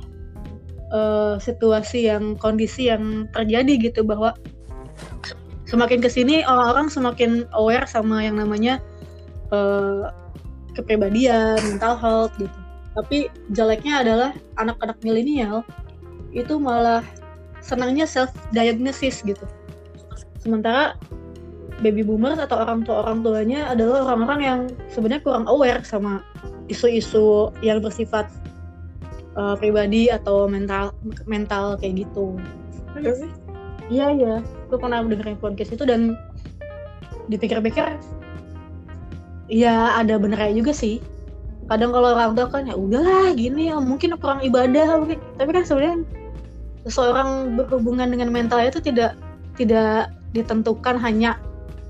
eh, 0.93 1.36
situasi 1.43 2.07
yang 2.07 2.39
kondisi 2.39 2.88
yang 2.88 3.27
terjadi 3.36 3.91
gitu 3.91 4.07
bahwa 4.07 4.31
semakin 5.67 6.00
ke 6.00 6.10
sini 6.12 6.45
orang-orang 6.45 6.88
semakin 6.88 7.50
aware 7.57 7.83
sama 7.89 8.24
yang 8.24 8.39
namanya 8.39 8.79
eh, 9.51 10.07
kepribadian, 10.77 11.60
mental 11.67 12.00
health 12.00 12.33
gitu. 12.39 12.57
Tapi 12.93 13.29
jeleknya 13.57 14.05
adalah 14.05 14.31
anak-anak 14.62 15.01
milenial 15.01 15.65
itu 16.33 16.57
malah 16.62 17.01
senangnya 17.62 18.05
self 18.05 18.29
diagnosis 18.53 19.25
gitu. 19.25 19.45
Sementara 20.41 20.98
baby 21.81 22.05
boomers 22.05 22.38
atau 22.38 22.62
orang 22.62 22.86
tua 22.86 23.01
orang 23.05 23.25
tuanya 23.25 23.72
adalah 23.74 24.05
orang-orang 24.07 24.39
yang 24.41 24.60
sebenarnya 24.93 25.24
kurang 25.25 25.45
aware 25.50 25.81
sama 25.81 26.22
isu-isu 26.69 27.50
yang 27.65 27.81
bersifat 27.81 28.29
eh, 29.37 29.55
pribadi 29.57 30.09
atau 30.09 30.45
mental 30.49 30.93
mental 31.25 31.77
kayak 31.77 32.05
gitu. 32.05 32.37
Iya 32.97 33.11
sih. 33.17 33.31
Iya 33.91 34.05
iya, 34.15 34.35
gue 34.71 34.79
pernah 34.79 35.03
dengerin 35.03 35.35
podcast 35.43 35.75
itu 35.75 35.83
dan 35.83 36.15
dipikir-pikir, 37.27 37.99
ya 39.51 39.99
ada 39.99 40.15
benernya 40.15 40.55
juga 40.55 40.71
sih. 40.71 41.03
Kadang 41.67 41.91
kalau 41.91 42.15
orang 42.15 42.31
tua 42.31 42.47
kan 42.47 42.63
ya 42.63 42.75
udahlah 42.79 43.35
gini 43.35 43.67
ya 43.71 43.79
mungkin 43.83 44.15
kurang 44.19 44.39
ibadah 44.39 45.03
mungkin, 45.03 45.19
tapi 45.35 45.51
kan 45.51 45.63
sebenarnya 45.67 45.99
seseorang 46.87 47.59
berhubungan 47.59 48.07
dengan 48.07 48.31
mentalnya 48.31 48.71
itu 48.71 48.83
tidak 48.83 49.19
tidak 49.59 50.11
ditentukan 50.31 50.95
hanya 50.99 51.39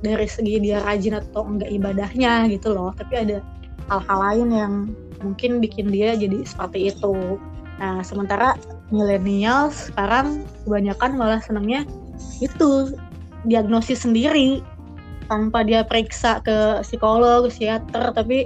dari 0.01 0.25
segi 0.25 0.59
dia 0.61 0.81
rajin 0.81 1.21
atau 1.21 1.45
enggak 1.45 1.69
ibadahnya 1.73 2.49
gitu 2.49 2.73
loh, 2.73 2.89
tapi 2.97 3.21
ada 3.21 3.37
hal-hal 3.85 4.17
lain 4.17 4.47
yang 4.49 4.73
mungkin 5.23 5.63
bikin 5.63 5.89
dia 5.89 6.13
jadi 6.13 6.43
seperti 6.43 6.91
itu. 6.91 7.39
Nah, 7.81 8.05
sementara 8.05 8.53
milenial 8.93 9.73
sekarang 9.73 10.45
kebanyakan 10.67 11.17
malah 11.17 11.41
senangnya 11.41 11.87
itu 12.43 12.93
diagnosis 13.49 14.05
sendiri 14.05 14.61
tanpa 15.31 15.65
dia 15.65 15.81
periksa 15.81 16.43
ke 16.43 16.83
psikolog, 16.85 17.47
psikiater, 17.49 18.13
tapi 18.13 18.45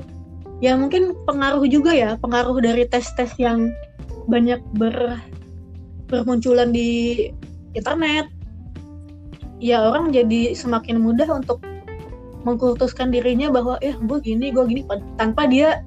ya 0.63 0.77
mungkin 0.77 1.13
pengaruh 1.27 1.65
juga 1.67 1.91
ya, 1.91 2.15
pengaruh 2.21 2.57
dari 2.63 2.87
tes-tes 2.87 3.33
yang 3.41 3.73
banyak 4.31 4.61
ber 4.77 5.19
bermunculan 6.07 6.71
di 6.71 7.29
internet. 7.75 8.31
Ya 9.57 9.83
orang 9.83 10.13
jadi 10.13 10.53
semakin 10.53 11.01
mudah 11.01 11.27
untuk 11.33 11.59
mengkultuskan 12.45 13.11
dirinya 13.11 13.51
bahwa 13.51 13.75
ya 13.83 13.97
gue 13.97 14.19
gini, 14.23 14.53
gue 14.53 14.63
gini 14.69 14.81
tanpa 15.19 15.49
dia 15.49 15.83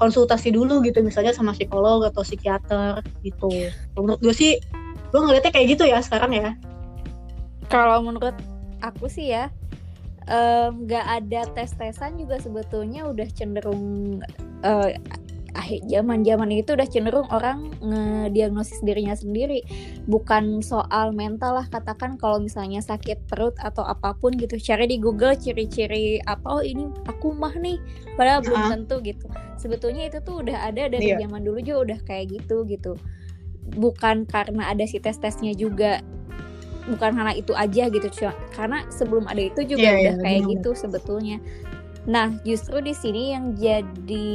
konsultasi 0.00 0.48
dulu 0.56 0.80
gitu 0.80 1.04
misalnya 1.04 1.36
sama 1.36 1.52
psikolog 1.52 2.08
atau 2.08 2.24
psikiater 2.24 3.04
gitu. 3.20 3.52
Menurut 3.94 4.18
gue 4.24 4.32
sih 4.32 4.56
gue 5.12 5.20
ngeliatnya 5.20 5.52
kayak 5.52 5.76
gitu 5.76 5.84
ya 5.84 6.00
sekarang 6.00 6.32
ya. 6.32 6.50
kalau 7.70 8.02
menurut 8.02 8.34
aku 8.82 9.06
sih 9.06 9.30
ya 9.30 9.46
nggak 10.70 11.06
ada 11.06 11.40
tes 11.54 11.74
tesan 11.74 12.14
juga 12.14 12.38
sebetulnya 12.38 13.06
udah 13.06 13.26
cenderung 13.34 14.18
eh, 14.62 14.94
akhir 15.52 15.82
zaman 15.84 16.22
zaman 16.22 16.48
itu 16.50 16.72
udah 16.72 16.84
cenderung 16.84 17.28
orang 17.28 17.70
ngediagnosis 17.80 18.80
dirinya 18.80 19.12
sendiri 19.12 19.62
bukan 20.04 20.60
soal 20.60 21.10
mental 21.10 21.56
lah 21.56 21.66
katakan 21.66 22.14
kalau 22.14 22.38
misalnya 22.38 22.78
sakit 22.78 23.26
perut 23.26 23.54
atau 23.58 23.82
apa 23.82 24.14
pun 24.14 24.34
gitu 24.34 24.56
cari 24.56 24.86
di 24.86 24.96
Google 24.96 25.34
ciri-ciri 25.34 26.18
apa 26.24 26.46
oh 26.46 26.62
ini 26.62 26.86
aku 27.04 27.32
mah 27.32 27.54
nih 27.54 27.78
padahal 28.14 28.42
belum 28.42 28.60
Ah. 28.60 28.70
tentu 28.72 28.96
gitu 29.00 29.26
sebetulnya 29.56 30.06
itu 30.06 30.18
tuh 30.20 30.40
udah 30.40 30.68
ada 30.68 30.86
dari 30.86 31.10
Iya. 31.10 31.24
zaman 31.24 31.42
dulu 31.42 31.58
juga 31.60 31.78
udah 31.92 31.98
kayak 32.04 32.26
gitu 32.32 32.64
gitu 32.64 32.94
bukan 33.76 34.24
karena 34.24 34.68
ada 34.68 34.82
si 34.84 34.98
tes 34.98 35.16
tesnya 35.16 35.52
juga 35.52 36.00
bukan 36.88 37.12
karena 37.12 37.36
itu 37.36 37.52
aja 37.54 37.86
gitu 37.86 38.08
karena 38.50 38.82
sebelum 38.88 39.28
ada 39.28 39.38
itu 39.38 39.62
juga 39.62 39.84
Iya, 39.84 39.94
udah 39.94 40.14
iya, 40.16 40.22
kayak 40.24 40.40
benar. 40.42 40.52
gitu 40.58 40.70
sebetulnya 40.74 41.36
nah 42.08 42.32
justru 42.42 42.80
di 42.80 42.96
sini 42.96 43.36
yang 43.36 43.52
jadi 43.54 44.32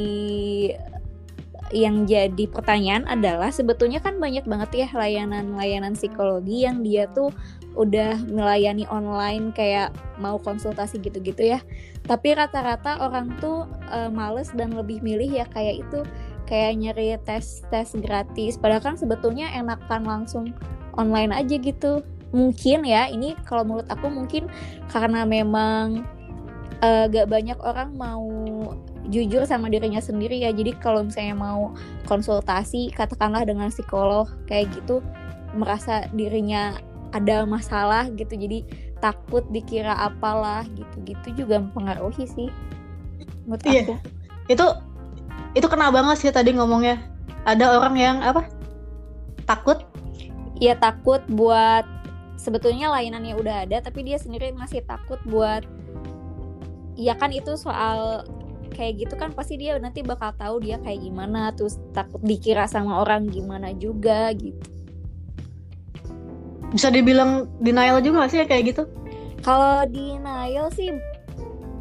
yang 1.74 2.06
jadi 2.06 2.46
pertanyaan 2.46 3.06
adalah 3.10 3.50
sebetulnya 3.50 3.98
kan 3.98 4.18
banyak 4.22 4.46
banget 4.46 4.86
ya 4.86 4.88
layanan-layanan 4.94 5.98
psikologi 5.98 6.62
yang 6.66 6.86
dia 6.86 7.10
tuh 7.10 7.34
udah 7.76 8.22
melayani 8.30 8.88
online 8.88 9.52
kayak 9.52 9.92
mau 10.16 10.40
konsultasi 10.40 11.02
gitu-gitu 11.02 11.56
ya. 11.56 11.60
Tapi 12.06 12.38
rata-rata 12.38 13.02
orang 13.02 13.36
tuh 13.42 13.66
uh, 13.90 14.08
males 14.08 14.50
dan 14.54 14.72
lebih 14.72 15.02
milih 15.02 15.28
ya 15.28 15.46
kayak 15.50 15.84
itu 15.84 16.00
kayak 16.46 16.78
nyari 16.78 17.18
tes 17.26 17.66
tes 17.68 17.92
gratis. 17.98 18.56
Padahal 18.56 18.82
kan 18.82 18.96
sebetulnya 18.96 19.50
enakan 19.52 20.02
langsung 20.06 20.54
online 20.96 21.34
aja 21.34 21.58
gitu. 21.60 22.00
Mungkin 22.32 22.86
ya 22.88 23.10
ini 23.10 23.36
kalau 23.46 23.62
menurut 23.62 23.86
aku 23.90 24.08
mungkin 24.08 24.50
karena 24.90 25.22
memang 25.28 26.06
uh, 26.80 27.04
gak 27.06 27.28
banyak 27.28 27.58
orang 27.62 27.94
mau 27.94 28.24
jujur 29.08 29.42
sama 29.46 29.70
dirinya 29.70 30.02
sendiri 30.02 30.38
ya. 30.42 30.50
Jadi 30.50 30.76
kalau 30.78 31.06
misalnya 31.06 31.36
mau 31.36 31.74
konsultasi 32.06 32.92
katakanlah 32.94 33.46
dengan 33.46 33.70
psikolog 33.70 34.30
kayak 34.50 34.70
gitu 34.74 35.02
merasa 35.56 36.06
dirinya 36.12 36.76
ada 37.14 37.48
masalah 37.48 38.10
gitu 38.12 38.36
jadi 38.36 38.66
takut 39.00 39.46
dikira 39.48 39.94
apalah 39.94 40.66
gitu-gitu 40.76 41.44
juga 41.44 41.62
mempengaruhi 41.62 42.28
sih 42.28 42.48
menurut 43.46 43.62
iya. 43.64 43.82
aku. 43.86 43.94
Itu 44.50 44.66
itu 45.56 45.66
kena 45.70 45.88
banget 45.88 46.16
sih 46.20 46.32
tadi 46.34 46.52
ngomongnya. 46.52 47.00
Ada 47.46 47.78
orang 47.78 47.94
yang 47.94 48.16
apa? 48.20 48.44
Takut? 49.46 49.86
Iya 50.58 50.74
takut 50.76 51.22
buat 51.30 51.86
sebetulnya 52.36 52.92
layanannya 52.92 53.34
udah 53.38 53.56
ada 53.64 53.80
tapi 53.80 54.04
dia 54.04 54.20
sendiri 54.20 54.52
masih 54.52 54.84
takut 54.84 55.18
buat 55.24 55.64
ya 56.96 57.16
kan 57.16 57.32
itu 57.32 57.56
soal 57.56 58.24
kayak 58.76 59.08
gitu 59.08 59.14
kan 59.16 59.32
pasti 59.32 59.56
dia 59.56 59.80
nanti 59.80 60.04
bakal 60.04 60.36
tahu 60.36 60.60
dia 60.60 60.76
kayak 60.84 61.00
gimana 61.00 61.48
terus 61.56 61.80
takut 61.96 62.20
dikira 62.20 62.68
sama 62.68 63.00
orang 63.00 63.24
gimana 63.32 63.72
juga 63.72 64.28
gitu. 64.36 64.60
Bisa 66.76 66.92
dibilang 66.92 67.48
denial 67.64 68.04
juga 68.04 68.28
gak 68.28 68.30
sih 68.36 68.44
kayak 68.44 68.76
gitu? 68.76 68.84
Kalau 69.40 69.88
denial 69.88 70.68
sih 70.76 70.92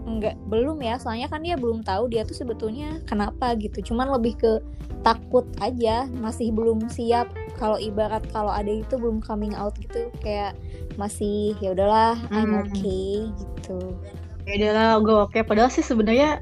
enggak 0.07 0.39
belum 0.47 0.79
ya. 0.79 0.95
Soalnya 0.95 1.27
kan 1.27 1.43
dia 1.43 1.59
belum 1.59 1.83
tahu 1.83 2.07
dia 2.07 2.23
tuh 2.23 2.37
sebetulnya 2.37 3.03
kenapa 3.03 3.59
gitu. 3.59 3.91
Cuman 3.91 4.07
lebih 4.15 4.39
ke 4.39 4.63
takut 5.03 5.43
aja 5.59 6.07
masih 6.23 6.55
belum 6.55 6.87
siap. 6.87 7.27
Kalau 7.59 7.75
ibarat 7.75 8.23
kalau 8.31 8.55
ada 8.55 8.71
itu 8.71 8.95
belum 8.95 9.19
coming 9.19 9.51
out 9.57 9.75
gitu 9.81 10.07
kayak 10.23 10.55
masih 10.95 11.59
ya 11.59 11.75
udahlah 11.75 12.15
I'm 12.31 12.55
hmm. 12.55 12.61
okay 12.63 13.09
gitu. 13.35 13.79
Ya 14.45 14.53
udahlah 14.61 14.89
gue 15.01 15.15
oke 15.17 15.31
okay. 15.33 15.41
padahal 15.43 15.73
sih 15.73 15.83
sebenarnya 15.83 16.39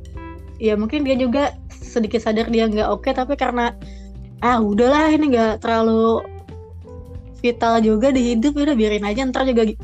ya 0.64 0.80
mungkin 0.80 1.04
dia 1.04 1.20
juga 1.20 1.52
sedikit 1.68 2.24
sadar 2.24 2.48
dia 2.48 2.72
nggak 2.72 2.88
oke 2.88 3.04
okay, 3.04 3.12
tapi 3.12 3.36
karena 3.36 3.76
ah 4.40 4.64
udahlah 4.64 5.12
ini 5.12 5.36
nggak 5.36 5.60
terlalu 5.60 6.24
vital 7.44 7.84
juga 7.84 8.16
di 8.16 8.32
hidup 8.32 8.56
udah 8.56 8.72
biarin 8.72 9.04
aja 9.04 9.28
ntar 9.28 9.44
juga 9.44 9.76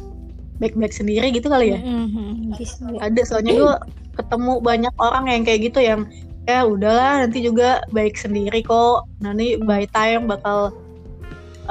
baik-baik 0.63 0.95
sendiri 0.95 1.36
gitu 1.36 1.51
kali 1.51 1.75
ya. 1.75 1.79
Mm-hmm. 1.79 3.00
ada 3.00 3.21
soalnya 3.27 3.53
gue 3.55 3.75
ketemu 4.15 4.53
banyak 4.59 4.95
orang 5.00 5.31
yang 5.31 5.43
kayak 5.48 5.71
gitu 5.71 5.79
yang 5.79 6.07
ya 6.48 6.67
udahlah 6.67 7.24
nanti 7.24 7.43
juga 7.43 7.83
baik 7.91 8.15
sendiri 8.15 8.63
kok. 8.63 9.07
Nanti 9.24 9.59
by 9.59 9.88
time 9.91 10.27
bakal 10.27 10.75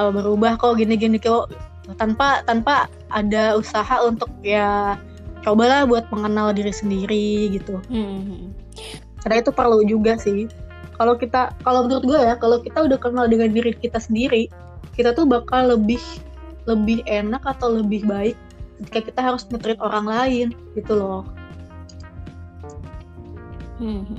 uh, 0.00 0.10
berubah 0.12 0.56
kok 0.56 0.80
gini-gini 0.80 1.20
kok. 1.20 1.52
Tanpa 1.96 2.44
tanpa 2.44 2.88
ada 3.12 3.56
usaha 3.56 4.04
untuk 4.04 4.28
ya 4.44 4.96
cobalah 5.44 5.88
buat 5.88 6.08
mengenal 6.12 6.52
diri 6.52 6.72
sendiri 6.72 7.52
gitu. 7.52 7.80
Mm-hmm. 7.88 8.67
Karena 9.24 9.42
itu 9.42 9.50
perlu 9.50 9.82
juga 9.84 10.16
sih. 10.18 10.46
Kalau 10.98 11.14
kita 11.14 11.54
kalau 11.62 11.86
menurut 11.86 12.04
gue 12.06 12.18
ya 12.18 12.34
kalau 12.34 12.58
kita 12.58 12.82
udah 12.86 12.98
kenal 12.98 13.30
dengan 13.30 13.54
diri 13.54 13.70
kita 13.70 14.02
sendiri 14.02 14.50
kita 14.98 15.14
tuh 15.14 15.22
bakal 15.30 15.78
lebih 15.78 16.02
lebih 16.66 17.06
enak 17.06 17.40
atau 17.46 17.78
lebih 17.78 18.02
baik 18.02 18.34
ketika 18.82 19.14
kita 19.14 19.20
harus 19.22 19.46
ngetrit 19.46 19.78
orang 19.78 20.06
lain 20.10 20.46
gitu 20.74 20.98
loh. 20.98 21.22
Hmm. 23.78 24.18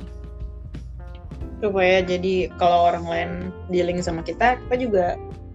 supaya 1.60 2.00
jadi 2.00 2.48
kalau 2.56 2.88
orang 2.88 3.04
lain 3.04 3.32
dealing 3.68 4.00
sama 4.00 4.24
kita 4.24 4.56
kita 4.56 4.76
juga 4.80 5.06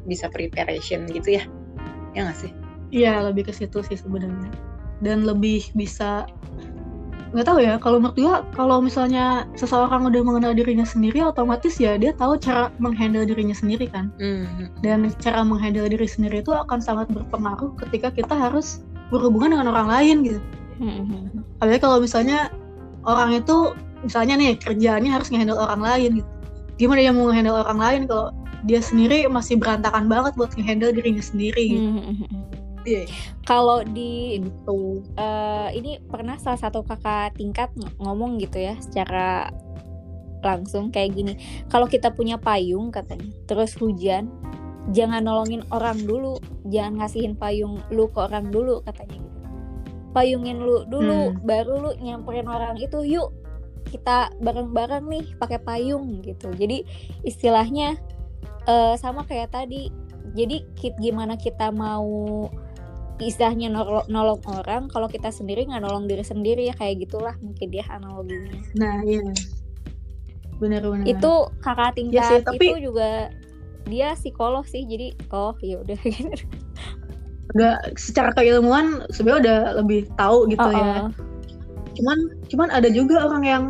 bisa 0.05 0.29
preparation 0.29 1.09
gitu 1.09 1.41
ya. 1.41 1.49
Ya 2.13 2.29
nggak 2.29 2.37
sih? 2.37 2.53
Iya 2.93 3.25
lebih 3.25 3.49
ke 3.49 3.53
situ 3.57 3.81
sih 3.81 3.97
sebenarnya. 3.97 4.53
Dan 5.01 5.25
lebih 5.25 5.73
bisa 5.73 6.29
nggak 7.35 7.51
tahu 7.51 7.59
ya 7.59 7.75
kalau 7.83 7.99
menurut 7.99 8.15
gue 8.15 8.35
kalau 8.55 8.79
misalnya 8.79 9.43
seseorang 9.59 10.07
udah 10.07 10.23
mengenal 10.23 10.55
dirinya 10.55 10.87
sendiri 10.87 11.19
otomatis 11.19 11.83
ya 11.83 11.99
dia 11.99 12.15
tahu 12.15 12.39
cara 12.39 12.71
menghandle 12.79 13.27
dirinya 13.27 13.53
sendiri 13.53 13.91
kan 13.91 14.15
mm-hmm. 14.23 14.71
dan 14.87 15.11
cara 15.19 15.43
menghandle 15.43 15.91
diri 15.91 16.07
sendiri 16.07 16.47
itu 16.47 16.55
akan 16.55 16.79
sangat 16.79 17.11
berpengaruh 17.11 17.75
ketika 17.83 18.15
kita 18.15 18.39
harus 18.39 18.87
berhubungan 19.13 19.59
dengan 19.59 19.71
orang 19.71 19.89
lain 19.91 20.17
gitu. 20.27 20.41
Hmm. 20.83 21.31
Apalagi 21.61 21.81
kalau 21.83 21.99
misalnya 22.03 22.51
orang 23.07 23.37
itu 23.37 23.77
misalnya 24.03 24.35
nih 24.35 24.59
kerjaannya 24.59 25.11
harus 25.13 25.29
ngehandle 25.31 25.61
orang 25.61 25.83
lain 25.83 26.11
gitu. 26.23 26.31
Gimana 26.81 26.99
dia 27.07 27.13
mau 27.15 27.31
ngehandle 27.31 27.63
orang 27.63 27.79
lain 27.79 28.01
kalau 28.11 28.35
dia 28.65 28.81
sendiri 28.81 29.29
masih 29.29 29.61
berantakan 29.61 30.09
banget 30.09 30.33
buat 30.35 30.51
ngehandle 30.57 30.91
dirinya 30.91 31.23
sendiri 31.23 31.63
gitu. 31.79 31.85
Hmm. 31.85 32.27
Yeah. 32.85 33.09
Kalau 33.49 33.81
di 33.85 34.41
itu 34.41 35.05
uh, 35.17 35.69
ini 35.73 36.01
pernah 36.05 36.37
salah 36.37 36.61
satu 36.61 36.85
kakak 36.85 37.37
tingkat 37.41 37.73
ngomong 37.97 38.37
gitu 38.41 38.61
ya 38.61 38.77
secara 38.81 39.49
langsung 40.45 40.93
kayak 40.93 41.17
gini. 41.17 41.35
Kalau 41.73 41.89
kita 41.89 42.13
punya 42.13 42.37
payung 42.37 42.93
katanya, 42.93 43.33
terus 43.49 43.73
hujan, 43.81 44.29
jangan 44.93 45.25
nolongin 45.25 45.65
orang 45.73 45.97
dulu 46.05 46.37
jangan 46.69 47.01
ngasihin 47.01 47.33
payung 47.39 47.81
lu 47.89 48.13
ke 48.13 48.21
orang 48.21 48.53
dulu 48.53 48.85
katanya 48.85 49.17
gitu 49.17 49.41
payungin 50.13 50.61
lu 50.61 50.85
dulu 50.85 51.33
hmm. 51.33 51.41
baru 51.49 51.75
lu 51.81 51.91
nyamperin 52.05 52.49
orang 52.51 52.77
itu 52.77 53.01
yuk 53.07 53.33
kita 53.89 54.29
bareng-bareng 54.43 55.07
nih 55.09 55.25
pakai 55.41 55.61
payung 55.63 56.21
gitu 56.21 56.53
jadi 56.53 56.85
istilahnya 57.25 57.97
uh, 58.69 58.99
sama 59.01 59.25
kayak 59.25 59.55
tadi 59.55 59.89
jadi 60.35 60.67
kit 60.77 60.97
gimana 61.01 61.39
kita 61.39 61.71
mau 61.73 62.49
istilahnya 63.23 63.71
nolong, 63.71 64.07
nolong 64.11 64.43
orang 64.51 64.91
kalau 64.91 65.07
kita 65.07 65.31
sendiri 65.31 65.71
nggak 65.71 65.87
nolong 65.87 66.11
diri 66.11 66.27
sendiri 66.27 66.67
ya 66.67 66.75
kayak 66.75 67.07
gitulah 67.07 67.35
mungkin 67.39 67.69
dia 67.71 67.87
analoginya. 67.87 68.59
Nah 68.75 69.07
iya. 69.07 69.23
Benar-benar 70.59 71.07
itu 71.07 71.33
kakak 71.63 71.95
tingkat 71.95 72.19
ya 72.19 72.27
sih, 72.27 72.39
tapi... 72.43 72.67
itu 72.75 72.91
juga 72.91 73.31
dia 73.87 74.17
psikolog 74.19 74.65
sih 74.67 74.83
jadi 74.83 75.15
oh 75.31 75.55
ya 75.63 75.83
udah. 75.83 75.99
Gak 77.55 77.79
secara 78.01 78.35
keilmuan 78.35 79.07
sebenarnya 79.15 79.41
udah 79.47 79.59
lebih 79.85 80.01
tahu 80.19 80.51
gitu 80.51 80.65
oh, 80.65 80.73
ya. 80.75 81.07
Cuman 81.95 82.19
cuman 82.51 82.69
ada 82.75 82.89
juga 82.91 83.31
orang 83.31 83.45
yang 83.47 83.65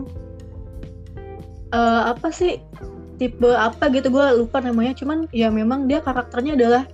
uh, 1.76 2.14
apa 2.16 2.33
sih 2.33 2.62
tipe 3.20 3.50
apa 3.52 3.92
gitu 3.92 4.09
gue 4.09 4.26
lupa 4.40 4.64
namanya. 4.64 4.96
Cuman 4.96 5.28
ya 5.37 5.52
memang 5.52 5.85
dia 5.85 6.00
karakternya 6.00 6.57
adalah 6.57 6.88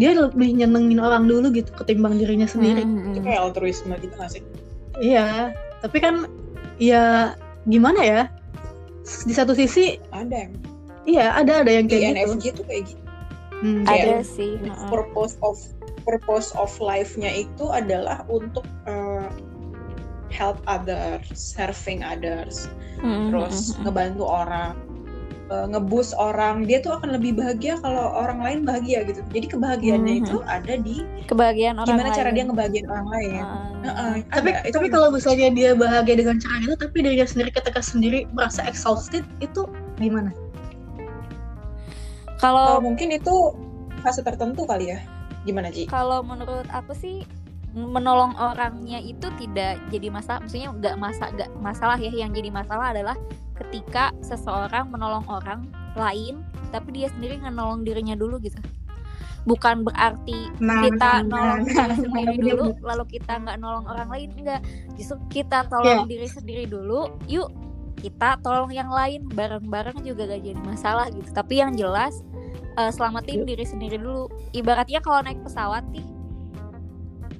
dia 0.00 0.16
lebih 0.16 0.56
nyenengin 0.56 1.00
orang 1.00 1.28
dulu 1.28 1.52
gitu 1.52 1.68
ketimbang 1.76 2.16
dirinya 2.16 2.48
sendiri. 2.48 2.82
Hmm, 2.82 3.12
Itu 3.12 3.20
kayak 3.20 3.40
altruisme 3.44 3.92
gitu 4.00 4.14
gak 4.16 4.32
sih? 4.32 4.42
Iya, 5.00 5.52
tapi 5.84 6.00
kan 6.00 6.28
ya 6.80 7.36
gimana 7.68 8.00
ya? 8.00 8.22
Di 9.02 9.34
satu 9.34 9.52
sisi 9.52 10.00
ada 10.14 10.48
Iya, 11.02 11.34
ada 11.34 11.66
ada 11.66 11.70
yang 11.70 11.90
kayak 11.90 12.14
INFJ 12.14 12.54
gitu. 12.54 12.62
tuh 12.62 12.64
kayak 12.70 12.82
gitu. 12.94 13.02
Hmm, 13.62 13.82
ada 13.86 14.22
sih. 14.22 14.58
Purpose 14.90 15.34
of 15.42 15.58
purpose 16.02 16.54
of 16.58 16.70
life-nya 16.82 17.46
itu 17.46 17.70
adalah 17.70 18.26
untuk 18.26 18.66
uh, 18.86 19.30
help 20.34 20.58
others, 20.66 21.30
serving 21.34 22.02
others, 22.02 22.66
mm-hmm. 22.98 23.30
terus 23.30 23.70
hmm, 23.70 23.74
hmm. 23.74 23.82
ngebantu 23.86 24.24
orang, 24.26 24.74
ngebus 25.68 26.16
orang. 26.16 26.64
Dia 26.64 26.80
tuh 26.80 26.96
akan 26.98 27.16
lebih 27.16 27.36
bahagia 27.38 27.78
kalau 27.80 28.12
orang 28.12 28.40
lain 28.40 28.58
bahagia 28.64 29.04
gitu. 29.06 29.20
Jadi 29.32 29.46
kebahagiaannya 29.52 30.14
mm-hmm. 30.18 30.30
itu 30.32 30.36
ada 30.48 30.74
di 30.80 30.96
kebahagiaan 31.28 31.76
orang 31.80 31.88
gimana 31.92 32.08
lain. 32.10 32.18
cara 32.18 32.30
dia 32.32 32.44
ngebahagiain 32.48 32.88
orang 32.88 33.08
lain. 33.10 33.30
Uh, 33.32 33.86
uh, 33.86 33.88
uh, 33.88 34.12
tapi 34.32 34.50
ada, 34.56 34.68
tapi 34.70 34.86
kalau 34.88 35.08
misalnya 35.12 35.48
dia 35.52 35.70
bahagia 35.76 36.14
dengan 36.18 36.36
cara 36.40 36.56
itu, 36.62 36.74
tapi 36.76 36.96
dirinya 37.04 37.26
sendiri 37.28 37.50
ketika 37.52 37.80
sendiri 37.80 38.18
merasa 38.32 38.60
exhausted, 38.64 39.24
itu 39.44 39.68
gimana? 40.00 40.32
Kalau 42.42 42.82
mungkin 42.82 43.14
itu 43.14 43.54
fase 44.02 44.20
tertentu 44.26 44.66
kali 44.66 44.90
ya. 44.90 44.98
Gimana 45.46 45.70
Ji? 45.70 45.86
Kalau 45.86 46.26
menurut 46.26 46.66
aku 46.74 46.94
sih 46.94 47.22
menolong 47.72 48.36
orangnya 48.36 49.00
itu 49.00 49.30
tidak 49.38 49.78
jadi 49.94 50.10
masalah. 50.10 50.42
Maksudnya 50.42 50.68
nggak 50.74 50.96
masa 50.98 51.24
nggak 51.32 51.50
masalah 51.62 51.98
ya. 51.98 52.10
Yang 52.10 52.42
jadi 52.42 52.50
masalah 52.50 52.86
adalah 52.90 53.16
ketika 53.62 54.10
seseorang 54.20 54.90
menolong 54.90 55.24
orang 55.30 55.70
lain, 55.94 56.42
tapi 56.74 57.02
dia 57.02 57.08
sendiri 57.12 57.38
nggak 57.38 57.54
nolong 57.54 57.86
dirinya 57.86 58.18
dulu 58.18 58.42
gitu. 58.42 58.58
Bukan 59.42 59.82
berarti 59.82 60.54
nah, 60.62 60.86
kita 60.86 61.26
nah, 61.26 61.58
nolong 61.58 61.62
nah, 61.66 61.86
diri 61.90 61.96
sendiri 62.06 62.34
nah, 62.38 62.44
dulu, 62.46 62.64
lalu 62.82 63.04
kita 63.18 63.32
nggak 63.42 63.56
nolong 63.58 63.86
orang 63.90 64.08
lain 64.10 64.28
enggak. 64.38 64.60
Justru 64.94 65.18
kita 65.30 65.66
tolong 65.66 66.06
yeah. 66.06 66.10
diri 66.10 66.28
sendiri 66.30 66.64
dulu. 66.66 67.10
Yuk 67.26 67.50
kita 68.02 68.40
tolong 68.42 68.74
yang 68.74 68.90
lain 68.90 69.30
bareng-bareng 69.30 70.02
juga 70.02 70.26
gak 70.26 70.42
jadi 70.42 70.60
masalah 70.66 71.06
gitu 71.14 71.30
tapi 71.30 71.62
yang 71.62 71.70
jelas 71.78 72.26
uh, 72.74 72.90
selamatin 72.90 73.46
diri 73.46 73.62
sendiri 73.62 73.94
dulu 73.94 74.26
ibaratnya 74.50 74.98
kalau 74.98 75.22
naik 75.22 75.38
pesawat 75.46 75.86
nih 75.94 76.02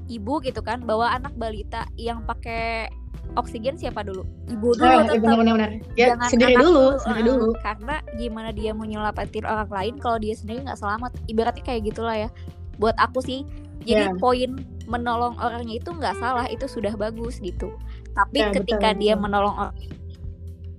ibu 0.06 0.38
gitu 0.44 0.62
kan 0.62 0.84
bawa 0.84 1.18
anak 1.18 1.34
balita 1.34 1.88
yang 1.98 2.22
pakai 2.22 2.92
oksigen 3.32 3.80
siapa 3.80 4.04
dulu? 4.04 4.28
Ibu 4.44 4.76
dulu 4.76 4.84
nah, 4.84 5.08
tetap 5.08 5.24
benar, 5.24 5.56
benar. 5.56 5.70
ya 5.96 6.12
Jangan 6.12 6.28
sendiri 6.28 6.54
dulu 6.60 6.68
dulu, 6.68 6.86
sendiri 7.00 7.20
uh, 7.20 7.26
dulu. 7.32 7.48
karena 7.64 7.96
gimana 8.20 8.48
dia 8.52 8.70
mau 8.76 8.84
nyelamatin 8.84 9.44
orang 9.48 9.70
lain 9.72 9.94
kalau 9.96 10.18
dia 10.20 10.34
sendiri 10.36 10.58
nggak 10.68 10.76
selamat? 10.76 11.10
Ibaratnya 11.32 11.64
kayak 11.64 11.80
gitulah 11.88 12.16
ya. 12.16 12.28
Buat 12.76 12.96
aku 13.00 13.24
sih 13.24 13.48
jadi 13.82 14.12
Ya. 14.12 14.16
poin 14.20 14.62
menolong 14.86 15.34
orangnya 15.40 15.74
itu 15.80 15.90
nggak 15.90 16.14
salah 16.20 16.46
itu 16.46 16.68
sudah 16.68 16.92
bagus 16.94 17.40
gitu. 17.40 17.72
Tapi 18.12 18.38
Ya, 18.44 18.52
ketika 18.52 18.92
betul, 18.92 19.00
dia 19.00 19.14
betul. 19.16 19.24
menolong 19.24 19.56
or- 19.58 19.74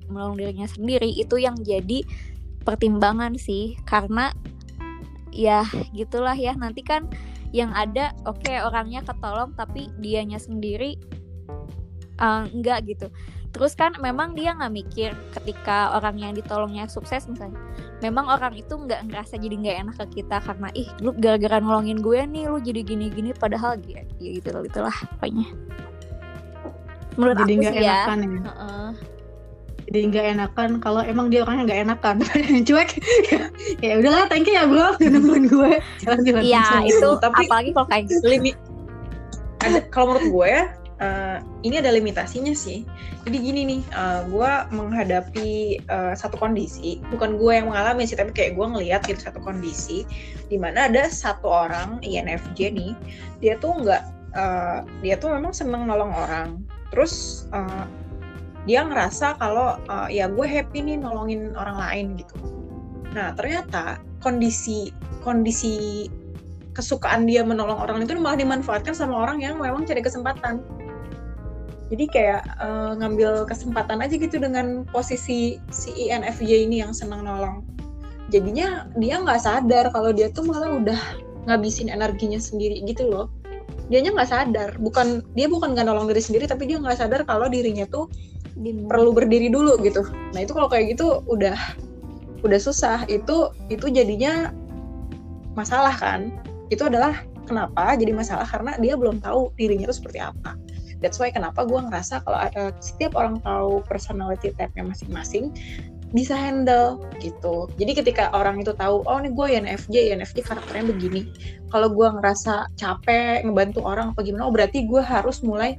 menolong 0.08 0.36
dirinya 0.38 0.68
sendiri 0.70 1.10
itu 1.10 1.36
yang 1.42 1.58
jadi 1.58 2.06
pertimbangan 2.64 3.34
sih. 3.36 3.76
Karena 3.84 4.30
ya 5.34 5.66
gitulah 5.98 6.38
ya 6.38 6.54
nanti 6.54 6.86
kan 6.86 7.10
yang 7.50 7.74
ada 7.74 8.14
oke 8.26 8.50
orangnya 8.62 9.02
ketolong 9.02 9.54
tapi 9.58 9.90
dianya 9.98 10.38
sendiri 10.38 10.98
uh, 12.24 12.44
enggak 12.48 12.88
gitu. 12.88 13.12
Terus 13.54 13.78
kan 13.78 13.94
memang 14.02 14.34
dia 14.34 14.58
nggak 14.58 14.74
mikir 14.74 15.14
ketika 15.38 15.94
orang 15.94 16.18
yang 16.18 16.34
ditolongnya 16.34 16.90
sukses 16.90 17.30
misalnya. 17.30 17.62
Memang 18.02 18.26
orang 18.26 18.58
itu 18.58 18.74
nggak 18.74 19.06
ngerasa 19.14 19.38
jadi 19.38 19.56
nggak 19.62 19.78
enak 19.86 19.96
ke 20.02 20.06
kita 20.24 20.42
karena 20.42 20.74
ih 20.74 20.90
lu 21.06 21.14
gara-gara 21.14 21.62
nolongin 21.62 22.02
gue 22.02 22.18
nih 22.26 22.50
lu 22.50 22.58
jadi 22.58 22.82
gini-gini 22.82 23.30
padahal 23.38 23.78
ya, 23.86 24.02
ya 24.18 24.30
gitu 24.42 24.50
loh 24.50 24.66
itulah 24.66 24.96
pokoknya. 25.22 25.46
Menurut 27.14 27.36
jadi 27.46 27.54
aku 27.54 27.62
sih 27.62 27.78
ya. 27.78 27.94
enakan 27.94 28.18
ya. 28.18 28.28
Heeh. 28.42 28.90
jadi 29.84 30.00
nggak 30.10 30.26
enakan 30.34 30.70
kalau 30.82 31.02
emang 31.06 31.30
dia 31.30 31.46
orangnya 31.46 31.64
nggak 31.70 31.82
enakan. 31.86 32.16
Cuek. 32.68 32.90
Ya 33.86 34.00
udahlah 34.02 34.26
thank 34.32 34.50
you 34.50 34.58
ya 34.58 34.66
bro 34.66 34.98
nemuin 34.98 35.46
gue. 35.46 35.72
Jalan-jalan 36.02 36.42
Iya 36.42 36.66
itu 36.90 37.10
Tapi- 37.22 37.46
apalagi 37.46 37.70
kalau 37.78 37.88
kayak 37.92 38.04
gitu. 38.10 38.26
limit 38.26 38.58
kalau 39.94 40.18
menurut 40.18 40.28
gue 40.28 40.48
ya 40.50 40.64
eh, 41.04 41.38
ini 41.68 41.76
ada 41.84 41.92
limitasinya 41.92 42.56
sih. 42.56 42.88
Jadi 43.28 43.38
gini 43.44 43.62
nih 43.68 43.82
eh, 43.92 44.22
gue 44.32 44.52
menghadapi 44.72 45.50
eh, 45.84 46.14
satu 46.16 46.40
kondisi. 46.40 47.04
Bukan 47.12 47.36
gue 47.36 47.52
yang 47.60 47.68
mengalami 47.68 48.08
sih 48.08 48.16
tapi 48.16 48.32
kayak 48.32 48.56
gue 48.56 48.66
ngeliat 48.66 49.04
gitu 49.04 49.20
satu 49.20 49.44
kondisi 49.44 50.08
di 50.48 50.56
mana 50.56 50.88
ada 50.88 51.12
satu 51.12 51.48
orang 51.48 52.00
INFJ 52.04 52.60
nih 52.72 52.94
dia 53.44 53.60
tuh 53.60 53.84
nggak 53.84 54.04
eh, 54.34 54.80
dia 55.04 55.16
tuh 55.20 55.36
memang 55.36 55.52
seneng 55.52 55.84
nolong 55.86 56.16
orang. 56.16 56.64
Terus 56.96 57.46
eh, 57.52 57.86
dia 58.64 58.88
ngerasa 58.88 59.36
kalau 59.38 59.76
eh, 59.92 60.24
ya 60.24 60.32
gue 60.32 60.48
happy 60.48 60.80
nih 60.80 60.98
nolongin 61.04 61.52
orang 61.60 61.78
lain 61.78 62.08
gitu. 62.16 62.36
Nah 63.12 63.36
ternyata 63.36 64.00
kondisi 64.24 64.96
kondisi 65.24 66.08
kesukaan 66.74 67.30
dia 67.30 67.46
menolong 67.46 67.78
orang 67.78 68.02
itu 68.02 68.18
malah 68.18 68.36
dimanfaatkan 68.36 68.98
sama 68.98 69.14
orang 69.24 69.40
yang 69.40 69.62
memang 69.62 69.86
cari 69.86 70.02
kesempatan. 70.02 70.60
Jadi 71.94 72.10
kayak 72.10 72.42
eh, 72.58 72.92
ngambil 72.98 73.46
kesempatan 73.46 74.02
aja 74.02 74.18
gitu 74.18 74.42
dengan 74.42 74.82
posisi 74.90 75.62
si 75.70 75.90
INFJ 76.10 76.66
ini 76.66 76.82
yang 76.82 76.90
senang 76.90 77.22
nolong. 77.22 77.62
Jadinya 78.34 78.90
dia 78.98 79.22
nggak 79.22 79.38
sadar 79.38 79.94
kalau 79.94 80.10
dia 80.10 80.34
tuh 80.34 80.42
malah 80.50 80.74
udah 80.74 80.98
ngabisin 81.46 81.94
energinya 81.94 82.42
sendiri 82.42 82.82
gitu 82.90 83.14
loh. 83.14 83.30
Dianya 83.94 84.10
nggak 84.18 84.32
sadar, 84.32 84.70
bukan 84.82 85.22
dia 85.38 85.46
bukan 85.46 85.78
nggak 85.78 85.86
nolong 85.86 86.10
diri 86.10 86.24
sendiri, 86.24 86.50
tapi 86.50 86.66
dia 86.66 86.82
nggak 86.82 86.98
sadar 86.98 87.22
kalau 87.30 87.46
dirinya 87.46 87.86
tuh 87.86 88.10
perlu 88.90 89.14
berdiri 89.14 89.54
dulu 89.54 89.78
gitu. 89.86 90.02
Nah 90.34 90.42
itu 90.42 90.50
kalau 90.50 90.66
kayak 90.66 90.98
gitu 90.98 91.22
udah 91.30 91.54
udah 92.42 92.58
susah. 92.58 93.06
Itu 93.06 93.54
itu 93.70 93.86
jadinya 93.94 94.50
masalah 95.54 95.94
kan. 95.94 96.34
Itu 96.74 96.90
adalah 96.90 97.22
kenapa 97.46 97.94
jadi 98.02 98.18
masalah 98.18 98.50
karena 98.50 98.82
dia 98.82 98.98
belum 98.98 99.22
tahu 99.22 99.54
dirinya 99.62 99.86
itu 99.86 100.02
seperti 100.02 100.18
apa. 100.26 100.63
That's 101.04 101.20
why 101.20 101.36
kenapa 101.36 101.68
gue 101.68 101.76
ngerasa 101.76 102.24
kalau 102.24 102.40
ada 102.40 102.72
setiap 102.80 103.20
orang 103.20 103.44
tahu 103.44 103.84
personality 103.84 104.56
type-nya 104.56 104.88
masing-masing 104.88 105.52
bisa 106.16 106.32
handle 106.38 107.04
gitu. 107.20 107.68
Jadi 107.76 107.92
ketika 108.00 108.32
orang 108.32 108.64
itu 108.64 108.72
tahu, 108.72 109.04
oh 109.04 109.18
ini 109.20 109.36
gue 109.36 109.48
INFJ, 109.60 110.16
INFJ 110.16 110.48
karakternya 110.48 110.88
begini. 110.96 111.28
Kalau 111.68 111.92
gue 111.92 112.08
ngerasa 112.08 112.72
capek 112.80 113.44
ngebantu 113.44 113.84
orang 113.84 114.16
apa 114.16 114.24
gimana, 114.24 114.48
oh 114.48 114.54
berarti 114.54 114.88
gue 114.88 115.02
harus 115.04 115.44
mulai 115.44 115.76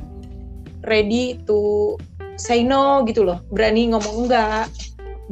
ready 0.85 1.41
to 1.49 1.95
say 2.37 2.61
no 2.61 3.01
gitu 3.09 3.25
loh. 3.25 3.41
Berani 3.49 3.95
ngomong 3.95 4.29
enggak, 4.29 4.69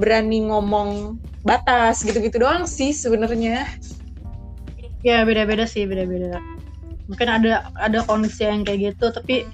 berani 0.00 0.48
ngomong 0.48 1.20
batas 1.44 2.00
gitu-gitu 2.06 2.40
doang 2.40 2.64
sih 2.64 2.96
sebenarnya. 2.96 3.68
ya 5.02 5.26
beda-beda 5.26 5.66
sih 5.66 5.82
beda-beda 5.82 6.38
mungkin 7.10 7.28
ada 7.28 7.68
ada 7.76 8.06
kondisi 8.06 8.46
yang 8.46 8.62
kayak 8.62 8.94
gitu 8.94 9.10
tapi 9.10 9.44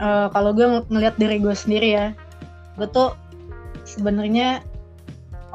eh, 0.00 0.26
kalau 0.30 0.50
gue 0.52 0.66
ng- 0.66 0.86
ngelihat 0.92 1.14
diri 1.16 1.36
gue 1.40 1.54
sendiri 1.54 1.88
ya 1.96 2.06
gue 2.76 2.88
tuh 2.92 3.16
sebenarnya 3.86 4.60